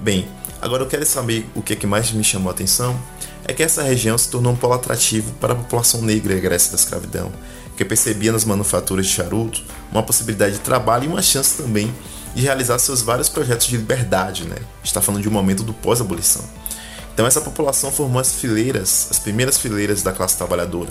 Bem, 0.00 0.28
agora 0.60 0.82
eu 0.82 0.88
quero 0.88 1.04
saber 1.04 1.48
o 1.54 1.62
que, 1.62 1.72
é 1.72 1.76
que 1.76 1.86
mais 1.86 2.10
me 2.12 2.24
chamou 2.24 2.50
a 2.50 2.52
atenção 2.52 2.98
é 3.46 3.52
que 3.52 3.62
essa 3.62 3.82
região 3.82 4.16
se 4.16 4.28
tornou 4.30 4.52
um 4.52 4.56
polo 4.56 4.72
atrativo 4.72 5.32
para 5.34 5.52
a 5.52 5.56
população 5.56 6.00
negra 6.00 6.34
egressa 6.34 6.70
da 6.70 6.76
escravidão, 6.76 7.30
que 7.76 7.84
percebia 7.84 8.32
nas 8.32 8.44
manufaturas 8.44 9.06
de 9.06 9.12
charuto 9.12 9.62
uma 9.90 10.02
possibilidade 10.02 10.54
de 10.54 10.60
trabalho 10.60 11.04
e 11.04 11.08
uma 11.08 11.22
chance 11.22 11.56
também 11.56 11.94
de 12.34 12.42
realizar 12.42 12.78
seus 12.78 13.02
vários 13.02 13.28
projetos 13.28 13.66
de 13.66 13.76
liberdade, 13.76 14.44
né? 14.44 14.56
Está 14.82 15.00
falando 15.00 15.22
de 15.22 15.28
um 15.28 15.32
momento 15.32 15.62
do 15.62 15.72
pós-abolição. 15.72 16.42
Então 17.12 17.26
essa 17.26 17.40
população 17.40 17.92
formou 17.92 18.20
as 18.20 18.34
fileiras, 18.34 19.06
as 19.10 19.18
primeiras 19.18 19.56
fileiras 19.56 20.02
da 20.02 20.12
classe 20.12 20.36
trabalhadora, 20.36 20.90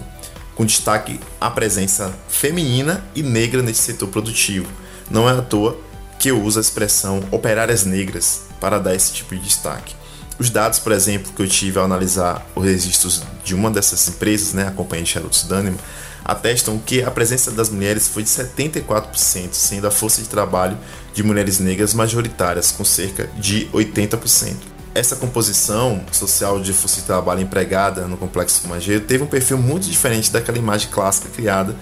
com 0.55 0.65
destaque 0.65 1.19
à 1.39 1.49
presença 1.49 2.13
feminina 2.29 3.03
e 3.13 3.21
negra 3.21 3.61
nesse 3.61 3.81
setor 3.81 4.07
produtivo. 4.07 4.67
Não 5.11 5.29
é 5.29 5.33
à 5.33 5.41
toa 5.41 5.77
que 6.17 6.31
eu 6.31 6.41
uso 6.41 6.59
a 6.59 6.61
expressão 6.61 7.21
operárias 7.31 7.83
negras 7.83 8.43
para 8.61 8.79
dar 8.79 8.95
esse 8.95 9.11
tipo 9.11 9.35
de 9.35 9.41
destaque. 9.41 9.93
Os 10.39 10.49
dados, 10.49 10.79
por 10.79 10.93
exemplo, 10.93 11.31
que 11.33 11.41
eu 11.41 11.47
tive 11.47 11.77
ao 11.77 11.85
analisar 11.85 12.45
os 12.55 12.63
registros 12.63 13.21
de 13.43 13.53
uma 13.53 13.69
dessas 13.69 14.07
empresas, 14.07 14.53
né, 14.53 14.67
a 14.67 14.71
Companhia 14.71 15.03
de 15.03 15.11
Charutos 15.11 15.43
Dânima, 15.43 15.77
atestam 16.23 16.77
que 16.79 17.03
a 17.03 17.11
presença 17.11 17.51
das 17.51 17.69
mulheres 17.69 18.07
foi 18.07 18.23
de 18.23 18.29
74%, 18.29 19.49
sendo 19.53 19.87
a 19.87 19.91
força 19.91 20.21
de 20.21 20.29
trabalho 20.29 20.77
de 21.13 21.23
mulheres 21.23 21.59
negras 21.59 21.93
majoritárias, 21.93 22.71
com 22.71 22.83
cerca 22.83 23.27
de 23.37 23.67
80%. 23.73 24.55
Essa 24.95 25.15
composição 25.15 26.03
social 26.11 26.59
de 26.59 26.71
força 26.71 27.01
de 27.01 27.07
trabalho 27.07 27.41
empregada 27.41 28.07
no 28.07 28.15
complexo 28.15 28.61
fumageiro 28.61 29.03
teve 29.03 29.23
um 29.23 29.27
perfil 29.27 29.57
muito 29.57 29.89
diferente 29.89 30.31
daquela 30.31 30.57
imagem 30.57 30.89
clássica 30.91 31.29
criada 31.29 31.75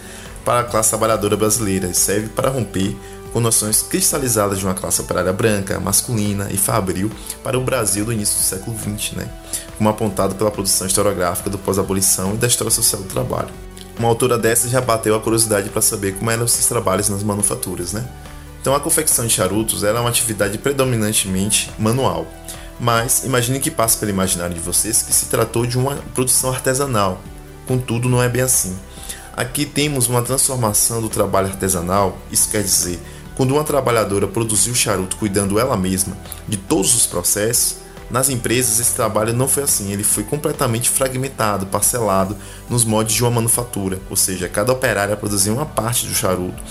para 0.45 0.61
a 0.61 0.63
classe 0.63 0.89
trabalhadora 0.89 1.35
brasileira 1.35 1.87
e 1.87 1.93
serve 1.93 2.29
para 2.29 2.49
romper 2.49 2.95
com 3.33 3.39
noções 3.39 3.81
cristalizadas 3.81 4.59
de 4.59 4.65
uma 4.65 4.73
classe 4.73 5.01
operária 5.01 5.31
branca, 5.31 5.79
masculina 5.79 6.49
e 6.51 6.57
fabril 6.57 7.09
para 7.43 7.57
o 7.57 7.63
Brasil 7.63 8.05
do 8.05 8.13
início 8.13 8.37
do 8.37 8.43
século 8.43 8.77
XX, 8.77 9.13
né? 9.13 9.29
como 9.77 9.89
apontado 9.89 10.35
pela 10.35 10.51
produção 10.51 10.87
historiográfica 10.87 11.49
do 11.49 11.57
pós-abolição 11.57 12.33
e 12.33 12.37
da 12.37 12.47
história 12.47 12.71
social 12.71 13.01
do 13.01 13.07
trabalho. 13.07 13.49
Uma 14.01 14.09
autora 14.09 14.35
dessa 14.35 14.67
já 14.67 14.81
bateu 14.81 15.15
a 15.15 15.19
curiosidade 15.19 15.69
para 15.69 15.79
saber 15.79 16.15
como 16.15 16.31
eram 16.31 16.45
esses 16.45 16.65
trabalhos 16.65 17.07
nas 17.07 17.21
manufaturas. 17.21 17.93
Né? 17.93 18.03
Então, 18.59 18.73
a 18.73 18.79
confecção 18.79 19.27
de 19.27 19.31
charutos 19.31 19.83
era 19.83 20.01
uma 20.01 20.09
atividade 20.09 20.57
predominantemente 20.57 21.71
manual, 21.77 22.25
mas 22.79 23.23
imagine 23.25 23.59
que 23.59 23.69
passa 23.69 23.99
pelo 23.99 24.09
imaginário 24.09 24.55
de 24.55 24.59
vocês 24.59 25.03
que 25.03 25.13
se 25.13 25.27
tratou 25.27 25.67
de 25.67 25.77
uma 25.77 25.97
produção 26.15 26.49
artesanal, 26.49 27.21
contudo, 27.67 28.09
não 28.09 28.23
é 28.23 28.27
bem 28.27 28.41
assim. 28.41 28.75
Aqui 29.37 29.67
temos 29.67 30.07
uma 30.07 30.23
transformação 30.23 30.99
do 30.99 31.07
trabalho 31.07 31.49
artesanal, 31.49 32.17
isso 32.31 32.49
quer 32.49 32.63
dizer, 32.63 32.99
quando 33.35 33.51
uma 33.51 33.63
trabalhadora 33.63 34.27
produziu 34.27 34.73
charuto 34.73 35.15
cuidando 35.15 35.59
ela 35.59 35.77
mesma 35.77 36.17
de 36.47 36.57
todos 36.57 36.95
os 36.95 37.05
processos, 37.05 37.75
nas 38.11 38.29
empresas 38.29 38.79
esse 38.79 38.93
trabalho 38.93 39.33
não 39.33 39.47
foi 39.47 39.63
assim, 39.63 39.91
ele 39.91 40.03
foi 40.03 40.23
completamente 40.23 40.89
fragmentado, 40.89 41.65
parcelado 41.65 42.35
nos 42.69 42.83
moldes 42.83 43.15
de 43.15 43.23
uma 43.23 43.31
manufatura, 43.31 43.99
ou 44.09 44.15
seja, 44.15 44.49
cada 44.49 44.71
operária 44.71 45.15
produzia 45.15 45.53
uma 45.53 45.65
parte 45.65 46.05
do 46.05 46.13
charuto. 46.13 46.61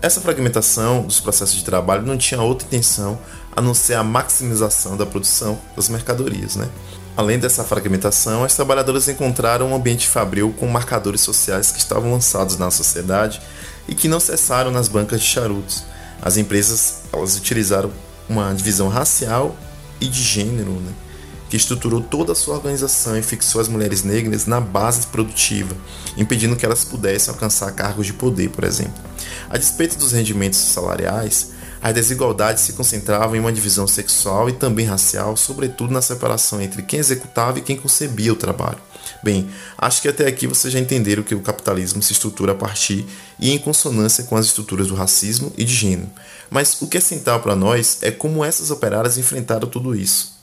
Essa 0.00 0.20
fragmentação 0.20 1.02
dos 1.02 1.20
processos 1.20 1.54
de 1.54 1.64
trabalho 1.64 2.02
não 2.02 2.18
tinha 2.18 2.40
outra 2.40 2.66
intenção 2.66 3.18
a 3.54 3.60
não 3.60 3.72
ser 3.72 3.94
a 3.94 4.02
maximização 4.02 4.96
da 4.96 5.06
produção 5.06 5.58
das 5.76 5.88
mercadorias. 5.88 6.56
Né? 6.56 6.68
Além 7.16 7.38
dessa 7.38 7.62
fragmentação, 7.62 8.42
as 8.42 8.56
trabalhadoras 8.56 9.08
encontraram 9.08 9.70
um 9.70 9.74
ambiente 9.76 10.08
fabril 10.08 10.54
com 10.58 10.66
marcadores 10.66 11.20
sociais 11.20 11.70
que 11.70 11.78
estavam 11.78 12.10
lançados 12.10 12.56
na 12.56 12.70
sociedade 12.70 13.40
e 13.86 13.94
que 13.94 14.08
não 14.08 14.18
cessaram 14.18 14.70
nas 14.70 14.88
bancas 14.88 15.20
de 15.20 15.26
charutos. 15.26 15.84
As 16.20 16.36
empresas 16.36 17.02
elas 17.12 17.36
utilizaram 17.36 17.90
uma 18.28 18.52
divisão 18.54 18.88
racial 18.88 19.56
e 20.02 20.08
de 20.08 20.22
gênero, 20.22 20.72
né, 20.72 20.92
que 21.48 21.56
estruturou 21.56 22.00
toda 22.00 22.32
a 22.32 22.34
sua 22.34 22.54
organização 22.54 23.16
e 23.16 23.22
fixou 23.22 23.60
as 23.60 23.68
mulheres 23.68 24.02
negras 24.02 24.46
na 24.46 24.60
base 24.60 25.06
produtiva, 25.08 25.76
impedindo 26.16 26.56
que 26.56 26.64
elas 26.64 26.84
pudessem 26.84 27.32
alcançar 27.32 27.70
cargos 27.72 28.06
de 28.06 28.14
poder, 28.14 28.48
por 28.50 28.64
exemplo. 28.64 28.94
A 29.50 29.58
despeito 29.58 29.98
dos 29.98 30.12
rendimentos 30.12 30.58
salariais, 30.58 31.50
as 31.82 31.92
desigualdades 31.92 32.62
se 32.62 32.72
concentravam 32.72 33.36
em 33.36 33.40
uma 33.40 33.52
divisão 33.52 33.86
sexual 33.86 34.48
e 34.48 34.52
também 34.52 34.86
racial, 34.86 35.36
sobretudo 35.36 35.92
na 35.92 36.00
separação 36.00 36.60
entre 36.60 36.82
quem 36.82 37.00
executava 37.00 37.58
e 37.58 37.62
quem 37.62 37.76
concebia 37.76 38.32
o 38.32 38.36
trabalho. 38.36 38.78
Bem, 39.22 39.50
acho 39.76 40.00
que 40.00 40.08
até 40.08 40.26
aqui 40.26 40.46
vocês 40.46 40.72
já 40.72 40.80
entenderam 40.80 41.22
que 41.22 41.34
o 41.34 41.40
capitalismo 41.40 42.02
se 42.02 42.12
estrutura 42.12 42.52
a 42.52 42.54
partir 42.54 43.04
e 43.38 43.50
em 43.50 43.58
consonância 43.58 44.24
com 44.24 44.36
as 44.36 44.46
estruturas 44.46 44.86
do 44.86 44.94
racismo 44.94 45.52
e 45.56 45.64
de 45.64 45.74
gênero. 45.74 46.08
Mas 46.52 46.80
o 46.80 46.86
que 46.86 46.98
é 46.98 47.00
central 47.00 47.40
para 47.40 47.56
nós 47.56 47.98
é 48.02 48.10
como 48.10 48.44
essas 48.44 48.70
operárias 48.70 49.18
enfrentaram 49.18 49.66
tudo 49.66 49.94
isso. 49.94 50.34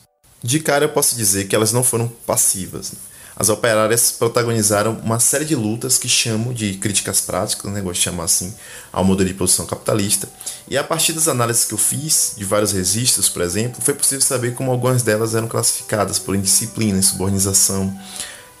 De 0.42 0.60
cara 0.60 0.84
eu 0.84 0.88
posso 0.90 1.14
dizer 1.14 1.46
que 1.46 1.54
elas 1.54 1.72
não 1.72 1.84
foram 1.84 2.08
passivas. 2.26 2.92
Né? 2.92 2.98
as 3.40 3.48
operárias 3.48 4.12
protagonizaram 4.12 5.00
uma 5.02 5.18
série 5.18 5.46
de 5.46 5.56
lutas 5.56 5.96
que 5.96 6.06
chamo 6.06 6.52
de 6.52 6.74
críticas 6.74 7.22
práticas, 7.22 7.72
né, 7.72 7.80
gosto 7.80 7.96
de 7.96 8.02
chamar 8.02 8.24
assim, 8.24 8.54
ao 8.92 9.02
modelo 9.02 9.30
de 9.30 9.34
produção 9.34 9.64
capitalista. 9.64 10.28
E 10.68 10.76
a 10.76 10.84
partir 10.84 11.14
das 11.14 11.26
análises 11.26 11.64
que 11.64 11.72
eu 11.72 11.78
fiz, 11.78 12.34
de 12.36 12.44
vários 12.44 12.72
registros, 12.72 13.30
por 13.30 13.40
exemplo, 13.40 13.80
foi 13.80 13.94
possível 13.94 14.20
saber 14.20 14.54
como 14.54 14.70
algumas 14.70 15.02
delas 15.02 15.34
eram 15.34 15.48
classificadas 15.48 16.18
por 16.18 16.34
indisciplina, 16.34 16.98
insubordinação, 16.98 17.98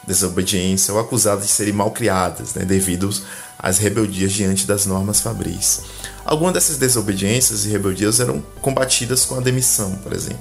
desobediência 0.06 0.92
ou 0.92 1.00
acusadas 1.00 1.46
de 1.46 1.52
serem 1.52 1.72
mal 1.72 1.90
criadas, 1.90 2.54
né, 2.54 2.64
devido 2.64 3.10
às 3.58 3.78
rebeldias 3.78 4.32
diante 4.32 4.66
das 4.66 4.86
normas 4.86 5.20
fabris. 5.20 5.82
Algumas 6.24 6.54
dessas 6.54 6.78
desobediências 6.78 7.64
e 7.64 7.68
rebeldias 7.68 8.20
eram 8.20 8.42
combatidas 8.60 9.24
com 9.24 9.36
a 9.36 9.40
demissão, 9.40 9.94
por 9.96 10.12
exemplo. 10.12 10.40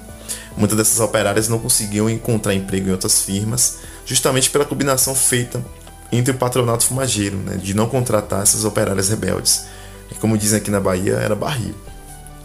Muitas 0.55 0.77
dessas 0.77 0.99
operárias 0.99 1.47
não 1.47 1.59
conseguiam 1.59 2.09
encontrar 2.09 2.53
emprego 2.53 2.89
em 2.89 2.91
outras 2.91 3.21
firmas, 3.21 3.77
justamente 4.05 4.49
pela 4.49 4.65
combinação 4.65 5.13
feita 5.15 5.63
entre 6.11 6.31
o 6.31 6.37
patronato 6.37 6.85
fumageiro, 6.85 7.37
né, 7.37 7.57
de 7.57 7.73
não 7.73 7.87
contratar 7.87 8.41
essas 8.41 8.63
operárias 8.63 9.09
rebeldes. 9.09 9.65
E 10.11 10.15
como 10.15 10.37
dizem 10.37 10.57
aqui 10.57 10.71
na 10.71 10.79
Bahia, 10.79 11.13
era 11.13 11.35
barril. 11.35 11.75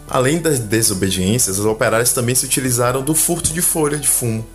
Além 0.07 0.39
das 0.39 0.59
desobediências, 0.59 1.59
as 1.59 1.65
operárias 1.65 2.13
também 2.13 2.35
se 2.35 2.45
utilizaram 2.45 3.01
do 3.01 3.15
furto 3.15 3.51
de 3.51 3.61
folha 3.61 3.97
de 3.97 4.07
fumo, 4.07 4.45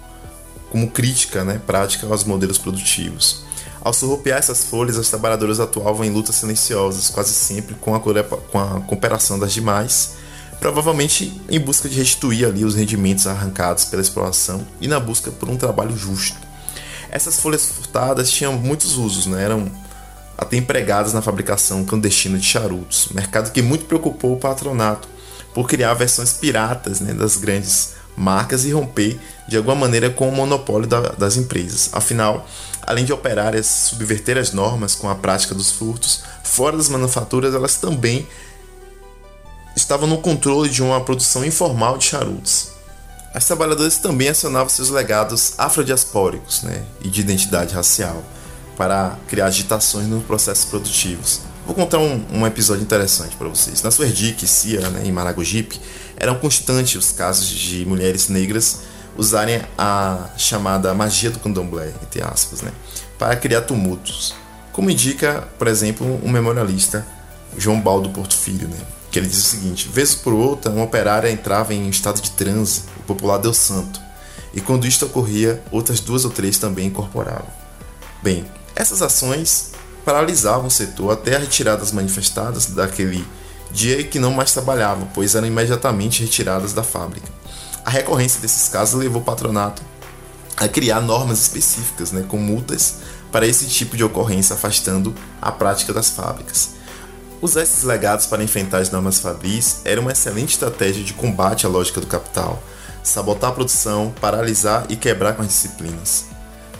como 0.70 0.90
crítica 0.90 1.44
né, 1.44 1.60
prática 1.66 2.06
aos 2.06 2.24
modelos 2.24 2.58
produtivos. 2.58 3.44
Ao 3.82 3.92
surrupiar 3.92 4.38
essas 4.38 4.64
folhas, 4.64 4.98
as 4.98 5.08
trabalhadoras 5.08 5.58
atuavam 5.58 6.04
em 6.04 6.10
lutas 6.10 6.36
silenciosas, 6.36 7.08
quase 7.08 7.32
sempre 7.32 7.74
com 7.74 7.94
a, 7.94 8.00
com 8.00 8.58
a 8.58 8.80
cooperação 8.82 9.38
das 9.38 9.52
demais, 9.52 10.12
provavelmente 10.60 11.40
em 11.48 11.58
busca 11.58 11.88
de 11.88 11.96
restituir 11.96 12.46
ali 12.46 12.64
os 12.64 12.74
rendimentos 12.74 13.26
arrancados 13.26 13.86
pela 13.86 14.02
exploração 14.02 14.66
e 14.80 14.86
na 14.86 15.00
busca 15.00 15.30
por 15.30 15.48
um 15.48 15.56
trabalho 15.56 15.96
justo. 15.96 16.36
Essas 17.10 17.40
folhas 17.40 17.66
furtadas 17.66 18.30
tinham 18.30 18.52
muitos 18.52 18.96
usos, 18.96 19.26
né? 19.26 19.42
eram 19.42 19.70
até 20.36 20.56
empregadas 20.56 21.12
na 21.12 21.22
fabricação 21.22 21.84
clandestina 21.84 22.38
de 22.38 22.46
charutos, 22.46 23.08
mercado 23.12 23.50
que 23.50 23.62
muito 23.62 23.86
preocupou 23.86 24.34
o 24.34 24.38
patronato 24.38 25.08
por 25.54 25.66
criar 25.66 25.94
versões 25.94 26.32
piratas 26.34 27.00
né, 27.00 27.12
das 27.12 27.36
grandes 27.36 27.94
marcas 28.16 28.64
e 28.64 28.72
romper 28.72 29.18
de 29.48 29.56
alguma 29.56 29.74
maneira 29.74 30.10
com 30.10 30.28
o 30.28 30.32
monopólio 30.32 30.86
da, 30.86 31.00
das 31.00 31.36
empresas. 31.36 31.90
Afinal, 31.92 32.46
além 32.82 33.04
de 33.04 33.12
operárias 33.12 33.66
subverter 33.66 34.38
as 34.38 34.52
normas 34.52 34.94
com 34.94 35.08
a 35.08 35.14
prática 35.14 35.54
dos 35.54 35.70
furtos, 35.70 36.22
fora 36.42 36.76
das 36.76 36.88
manufaturas 36.88 37.54
elas 37.54 37.76
também 37.76 38.26
estavam 39.74 40.08
no 40.08 40.18
controle 40.18 40.68
de 40.68 40.82
uma 40.82 41.00
produção 41.00 41.44
informal 41.44 41.96
de 41.98 42.04
charutos. 42.04 42.68
As 43.32 43.46
trabalhadoras 43.46 43.96
também 43.98 44.28
acionavam 44.28 44.68
seus 44.68 44.90
legados 44.90 45.54
afrodiaspóricos 45.56 46.62
né, 46.62 46.82
e 47.00 47.08
de 47.08 47.20
identidade 47.20 47.74
racial 47.74 48.24
para 48.76 49.16
criar 49.28 49.46
agitações 49.46 50.08
nos 50.08 50.24
processos 50.24 50.64
produtivos. 50.64 51.40
Vou 51.64 51.74
contar 51.74 51.98
um, 51.98 52.24
um 52.32 52.46
episódio 52.46 52.82
interessante 52.82 53.36
para 53.36 53.46
vocês. 53.46 53.82
Na 53.82 53.90
Suerdique, 53.90 54.46
Cia, 54.46 54.88
né, 54.90 55.02
em 55.04 55.12
Maragogipe, 55.12 55.80
eram 56.20 56.34
constantes 56.36 56.94
os 56.94 57.12
casos 57.12 57.48
de 57.48 57.84
mulheres 57.86 58.28
negras 58.28 58.80
usarem 59.16 59.62
a 59.76 60.28
chamada 60.36 60.92
magia 60.94 61.30
do 61.30 61.38
candomblé, 61.38 61.92
entre 62.02 62.22
aspas, 62.22 62.60
né, 62.60 62.70
para 63.18 63.34
criar 63.36 63.62
tumultos. 63.62 64.34
Como 64.70 64.90
indica, 64.90 65.48
por 65.58 65.66
exemplo, 65.66 66.20
um 66.22 66.30
memorialista, 66.30 67.04
João 67.56 67.80
Baldo 67.80 68.10
Porto 68.10 68.36
Filho, 68.36 68.68
né, 68.68 68.76
que 69.10 69.18
ele 69.18 69.26
diz 69.26 69.38
o 69.38 69.48
seguinte: 69.48 69.88
vez 69.88 70.14
por 70.14 70.34
outra, 70.34 70.70
uma 70.70 70.84
operária 70.84 71.30
entrava 71.30 71.72
em 71.74 71.88
estado 71.88 72.20
de 72.20 72.30
transe, 72.32 72.82
o 72.98 73.02
popular 73.02 73.38
deu 73.38 73.54
santo, 73.54 73.98
e 74.52 74.60
quando 74.60 74.86
isto 74.86 75.06
ocorria, 75.06 75.62
outras 75.70 76.00
duas 76.00 76.24
ou 76.24 76.30
três 76.30 76.58
também 76.58 76.86
incorporavam. 76.86 77.48
Bem, 78.22 78.44
essas 78.76 79.00
ações 79.00 79.70
paralisavam 80.04 80.66
o 80.66 80.70
setor 80.70 81.12
até 81.12 81.36
a 81.36 81.38
retirada 81.38 81.78
das 81.78 81.92
manifestadas 81.92 82.66
daquele 82.66 83.26
dia 83.72 84.02
que 84.04 84.18
não 84.18 84.32
mais 84.32 84.52
trabalhavam, 84.52 85.08
pois 85.14 85.34
eram 85.34 85.46
imediatamente 85.46 86.22
retiradas 86.22 86.72
da 86.72 86.82
fábrica. 86.82 87.28
A 87.84 87.90
recorrência 87.90 88.40
desses 88.40 88.68
casos 88.68 89.00
levou 89.00 89.22
o 89.22 89.24
patronato 89.24 89.82
a 90.56 90.68
criar 90.68 91.00
normas 91.00 91.40
específicas, 91.40 92.12
né, 92.12 92.24
com 92.28 92.36
multas 92.36 92.96
para 93.32 93.46
esse 93.46 93.66
tipo 93.66 93.96
de 93.96 94.04
ocorrência, 94.04 94.54
afastando 94.54 95.14
a 95.40 95.50
prática 95.50 95.92
das 95.92 96.10
fábricas. 96.10 96.70
Usar 97.40 97.62
esses 97.62 97.84
legados 97.84 98.26
para 98.26 98.42
enfrentar 98.42 98.78
as 98.78 98.90
normas 98.90 99.18
fabris 99.18 99.80
era 99.84 100.00
uma 100.00 100.12
excelente 100.12 100.50
estratégia 100.50 101.02
de 101.02 101.14
combate 101.14 101.64
à 101.64 101.68
lógica 101.70 102.00
do 102.00 102.06
capital, 102.06 102.62
sabotar 103.02 103.50
a 103.50 103.54
produção, 103.54 104.12
paralisar 104.21 104.84
e 104.90 104.97
quebrar 104.97 105.34
com 105.34 105.42
as 105.42 105.49
disciplinas. 105.49 106.26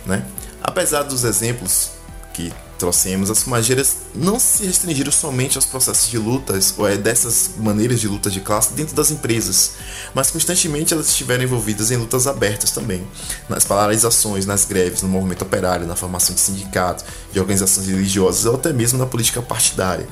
Né? 0.04 0.22
Apesar 0.62 1.04
dos 1.04 1.24
exemplos 1.24 1.92
que 2.34 2.52
trouxemos, 2.80 3.30
as 3.30 3.42
fumageiras 3.42 3.96
não 4.14 4.40
se 4.40 4.64
restringiram 4.64 5.12
somente 5.12 5.56
aos 5.56 5.66
processos 5.66 6.10
de 6.10 6.18
lutas 6.18 6.74
ou 6.76 6.88
é 6.88 6.96
dessas 6.96 7.50
maneiras 7.58 8.00
de 8.00 8.08
luta 8.08 8.30
de 8.30 8.40
classe 8.40 8.72
dentro 8.72 8.96
das 8.96 9.10
empresas, 9.10 9.72
mas 10.14 10.30
constantemente 10.30 10.92
elas 10.92 11.08
estiveram 11.08 11.44
envolvidas 11.44 11.90
em 11.90 11.96
lutas 11.96 12.26
abertas 12.26 12.70
também, 12.70 13.06
nas 13.48 13.64
paralisações, 13.64 14.46
nas 14.46 14.64
greves, 14.64 15.02
no 15.02 15.08
movimento 15.08 15.42
operário, 15.42 15.86
na 15.86 15.94
formação 15.94 16.34
de 16.34 16.40
sindicatos, 16.40 17.04
de 17.32 17.38
organizações 17.38 17.86
religiosas 17.86 18.46
ou 18.46 18.54
até 18.54 18.72
mesmo 18.72 18.98
na 18.98 19.06
política 19.06 19.42
partidária. 19.42 20.08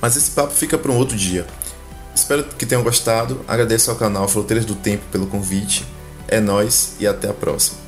Mas 0.00 0.16
esse 0.16 0.30
papo 0.30 0.54
fica 0.54 0.78
para 0.78 0.92
um 0.92 0.96
outro 0.96 1.16
dia. 1.16 1.46
Espero 2.14 2.44
que 2.44 2.64
tenham 2.64 2.82
gostado. 2.82 3.44
Agradeço 3.46 3.90
ao 3.90 3.96
canal 3.96 4.28
Fronteiras 4.28 4.64
do 4.64 4.74
Tempo 4.74 5.04
pelo 5.10 5.26
convite. 5.26 5.84
É 6.28 6.40
nós 6.40 6.92
e 6.98 7.06
até 7.06 7.28
a 7.28 7.34
próxima. 7.34 7.85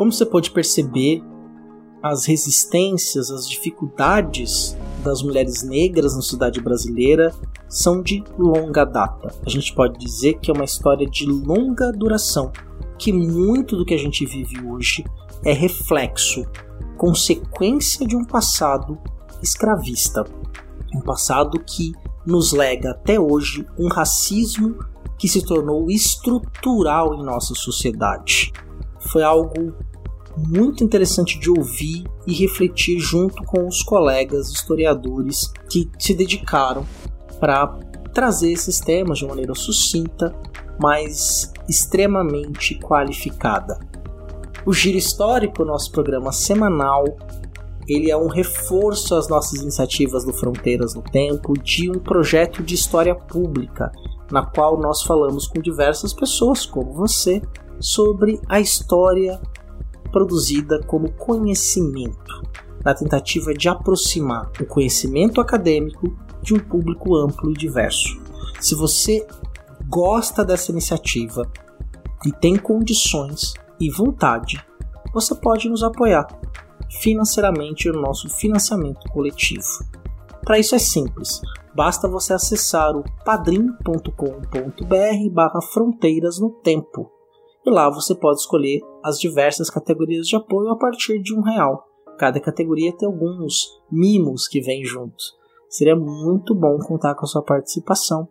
Como 0.00 0.10
você 0.10 0.24
pode 0.24 0.50
perceber, 0.50 1.22
as 2.02 2.24
resistências, 2.24 3.30
as 3.30 3.46
dificuldades 3.46 4.74
das 5.04 5.22
mulheres 5.22 5.62
negras 5.62 6.14
na 6.14 6.22
sociedade 6.22 6.58
brasileira 6.58 7.34
são 7.68 8.00
de 8.00 8.24
longa 8.38 8.86
data. 8.86 9.28
A 9.44 9.50
gente 9.50 9.74
pode 9.74 9.98
dizer 9.98 10.38
que 10.38 10.50
é 10.50 10.54
uma 10.54 10.64
história 10.64 11.06
de 11.06 11.26
longa 11.26 11.92
duração, 11.92 12.50
que 12.98 13.12
muito 13.12 13.76
do 13.76 13.84
que 13.84 13.92
a 13.92 13.98
gente 13.98 14.24
vive 14.24 14.66
hoje 14.66 15.04
é 15.44 15.52
reflexo, 15.52 16.46
consequência 16.96 18.06
de 18.06 18.16
um 18.16 18.24
passado 18.24 18.98
escravista. 19.42 20.24
Um 20.94 21.02
passado 21.02 21.60
que 21.62 21.92
nos 22.24 22.54
lega 22.54 22.92
até 22.92 23.20
hoje 23.20 23.66
um 23.78 23.88
racismo 23.88 24.78
que 25.18 25.28
se 25.28 25.44
tornou 25.44 25.90
estrutural 25.90 27.14
em 27.16 27.22
nossa 27.22 27.54
sociedade. 27.54 28.50
Foi 28.98 29.22
algo 29.22 29.74
muito 30.48 30.82
interessante 30.82 31.38
de 31.38 31.50
ouvir 31.50 32.04
e 32.26 32.32
refletir 32.34 32.98
junto 32.98 33.42
com 33.44 33.66
os 33.66 33.82
colegas 33.82 34.48
historiadores 34.50 35.52
que 35.68 35.90
se 35.98 36.14
dedicaram 36.14 36.86
para 37.38 37.78
trazer 38.12 38.52
esses 38.52 38.80
temas 38.80 39.18
de 39.18 39.26
maneira 39.26 39.54
sucinta, 39.54 40.34
mas 40.78 41.52
extremamente 41.68 42.74
qualificada. 42.78 43.78
O 44.66 44.72
Giro 44.72 44.98
Histórico, 44.98 45.64
nosso 45.64 45.90
programa 45.90 46.32
semanal, 46.32 47.04
ele 47.88 48.10
é 48.10 48.16
um 48.16 48.28
reforço 48.28 49.14
às 49.14 49.28
nossas 49.28 49.62
iniciativas 49.62 50.24
do 50.24 50.32
Fronteiras 50.32 50.94
no 50.94 51.02
Tempo 51.02 51.54
de 51.54 51.90
um 51.90 51.98
projeto 51.98 52.62
de 52.62 52.74
história 52.74 53.14
pública, 53.14 53.90
na 54.30 54.44
qual 54.44 54.78
nós 54.78 55.02
falamos 55.02 55.46
com 55.46 55.60
diversas 55.60 56.12
pessoas, 56.12 56.66
como 56.66 56.92
você, 56.92 57.42
sobre 57.80 58.40
a 58.48 58.60
história 58.60 59.40
produzida 60.10 60.82
como 60.86 61.12
conhecimento, 61.12 62.42
na 62.84 62.94
tentativa 62.94 63.52
de 63.52 63.68
aproximar 63.68 64.50
o 64.60 64.66
conhecimento 64.66 65.40
acadêmico 65.40 66.14
de 66.42 66.54
um 66.54 66.58
público 66.58 67.16
amplo 67.16 67.50
e 67.50 67.54
diverso. 67.54 68.20
Se 68.60 68.74
você 68.74 69.26
gosta 69.88 70.44
dessa 70.44 70.70
iniciativa 70.70 71.50
e 72.26 72.32
tem 72.32 72.56
condições 72.56 73.54
e 73.78 73.90
vontade, 73.90 74.62
você 75.12 75.34
pode 75.34 75.68
nos 75.68 75.82
apoiar 75.82 76.26
financeiramente 76.88 77.88
no 77.90 78.00
nosso 78.00 78.28
financiamento 78.28 79.08
coletivo. 79.10 79.66
Para 80.44 80.58
isso 80.58 80.74
é 80.74 80.78
simples, 80.78 81.40
basta 81.74 82.08
você 82.08 82.32
acessar 82.32 82.96
o 82.96 83.04
padrim.com.br 83.24 84.14
barra 85.32 85.60
fronteiras 85.62 86.38
no 86.40 86.50
tempo 86.50 87.19
e 87.64 87.70
lá 87.70 87.90
você 87.90 88.14
pode 88.14 88.40
escolher 88.40 88.80
as 89.04 89.18
diversas 89.18 89.68
categorias 89.68 90.26
de 90.26 90.36
apoio 90.36 90.70
a 90.70 90.76
partir 90.76 91.20
de 91.20 91.34
um 91.34 91.42
real. 91.42 91.84
Cada 92.18 92.40
categoria 92.40 92.94
tem 92.96 93.08
alguns 93.08 93.66
mimos 93.90 94.46
que 94.46 94.60
vêm 94.60 94.84
juntos. 94.84 95.32
Seria 95.68 95.96
muito 95.96 96.54
bom 96.54 96.78
contar 96.78 97.14
com 97.14 97.24
a 97.24 97.28
sua 97.28 97.42
participação. 97.42 98.28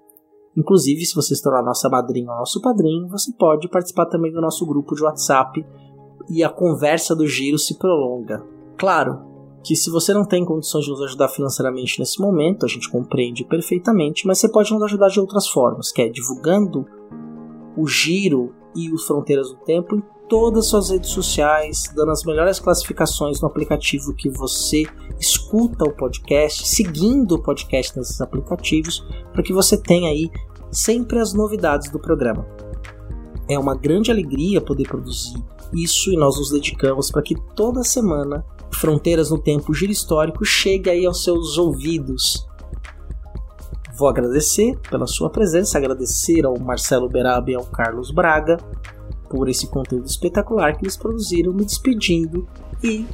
Inclusive, 0.57 1.05
se 1.05 1.15
você 1.15 1.35
se 1.35 1.41
tornar 1.41 1.63
nossa 1.63 1.89
madrinha 1.89 2.31
ou 2.31 2.37
nosso 2.37 2.61
padrinho, 2.61 3.07
você 3.07 3.31
pode 3.33 3.69
participar 3.69 4.07
também 4.07 4.31
do 4.31 4.41
nosso 4.41 4.65
grupo 4.65 4.93
de 4.95 5.03
WhatsApp 5.03 5.65
e 6.29 6.43
a 6.43 6.49
conversa 6.49 7.15
do 7.15 7.25
giro 7.25 7.57
se 7.57 7.77
prolonga. 7.77 8.43
Claro 8.77 9.29
que 9.63 9.75
se 9.75 9.89
você 9.89 10.13
não 10.13 10.25
tem 10.25 10.45
condições 10.45 10.85
de 10.85 10.91
nos 10.91 11.01
ajudar 11.01 11.27
financeiramente 11.29 11.99
nesse 11.99 12.21
momento, 12.21 12.65
a 12.65 12.69
gente 12.69 12.89
compreende 12.89 13.43
perfeitamente, 13.43 14.25
mas 14.25 14.39
você 14.39 14.49
pode 14.49 14.71
nos 14.73 14.83
ajudar 14.83 15.09
de 15.09 15.19
outras 15.19 15.47
formas, 15.47 15.91
que 15.91 16.01
é 16.01 16.09
divulgando 16.09 16.85
o 17.77 17.87
giro 17.87 18.53
e 18.75 18.91
os 18.91 19.05
Fronteiras 19.05 19.49
do 19.49 19.55
Tempo 19.57 19.95
em 19.95 20.03
todas 20.27 20.65
as 20.65 20.69
suas 20.69 20.89
redes 20.91 21.09
sociais, 21.09 21.91
dando 21.95 22.11
as 22.11 22.23
melhores 22.23 22.59
classificações 22.59 23.41
no 23.41 23.47
aplicativo 23.47 24.13
que 24.13 24.29
você 24.29 24.83
escuta 25.19 25.85
o 25.85 25.91
podcast, 25.91 26.67
seguindo 26.67 27.35
o 27.35 27.41
podcast 27.41 27.97
nesses 27.97 28.21
aplicativos, 28.21 29.05
para 29.33 29.43
que 29.43 29.51
você 29.51 29.75
tenha 29.75 30.09
aí 30.09 30.29
sempre 30.71 31.19
as 31.19 31.33
novidades 31.33 31.89
do 31.89 31.99
programa. 31.99 32.45
É 33.47 33.57
uma 33.57 33.75
grande 33.75 34.11
alegria 34.11 34.61
poder 34.61 34.87
produzir 34.87 35.43
isso 35.73 36.11
e 36.11 36.17
nós 36.17 36.37
nos 36.37 36.51
dedicamos 36.51 37.11
para 37.11 37.21
que 37.21 37.35
toda 37.55 37.83
semana 37.83 38.45
Fronteiras 38.71 39.29
no 39.29 39.37
Tempo 39.37 39.73
Giro 39.73 39.91
Histórico 39.91 40.45
chegue 40.45 40.89
aí 40.89 41.05
aos 41.05 41.23
seus 41.23 41.57
ouvidos 41.57 42.48
Vou 43.99 44.07
agradecer 44.07 44.79
pela 44.89 45.05
sua 45.05 45.29
presença, 45.29 45.77
agradecer 45.77 46.45
ao 46.45 46.57
Marcelo 46.57 47.09
Beraba 47.09 47.51
e 47.51 47.55
ao 47.55 47.65
Carlos 47.65 48.11
Braga 48.11 48.55
por 49.29 49.49
esse 49.49 49.67
conteúdo 49.67 50.05
espetacular 50.05 50.77
que 50.77 50.85
eles 50.85 50.95
produziram, 50.95 51.51
me 51.51 51.65
despedindo 51.65 52.47
e 52.81 53.05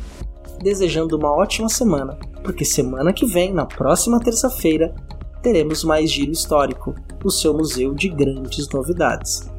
desejando 0.61 1.17
uma 1.17 1.31
ótima 1.31 1.67
semana, 1.69 2.15
porque 2.43 2.63
semana 2.63 3.11
que 3.11 3.25
vem, 3.25 3.51
na 3.51 3.65
próxima 3.65 4.19
terça-feira, 4.19 4.93
teremos 5.41 5.83
mais 5.83 6.11
Giro 6.11 6.31
Histórico, 6.31 6.93
o 7.23 7.31
seu 7.31 7.51
museu 7.51 7.91
de 7.95 8.07
grandes 8.07 8.69
novidades. 8.69 9.49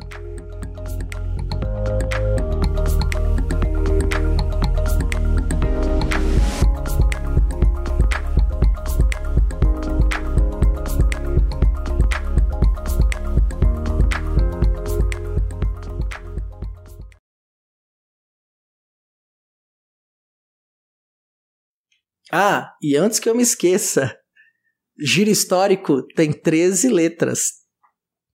Ah, 22.33 22.73
e 22.83 22.97
antes 22.97 23.19
que 23.19 23.29
eu 23.29 23.35
me 23.35 23.43
esqueça, 23.43 24.17
Giro 24.99 25.31
Histórico 25.31 26.03
tem 26.15 26.33
13 26.33 26.89
letras. 26.89 27.66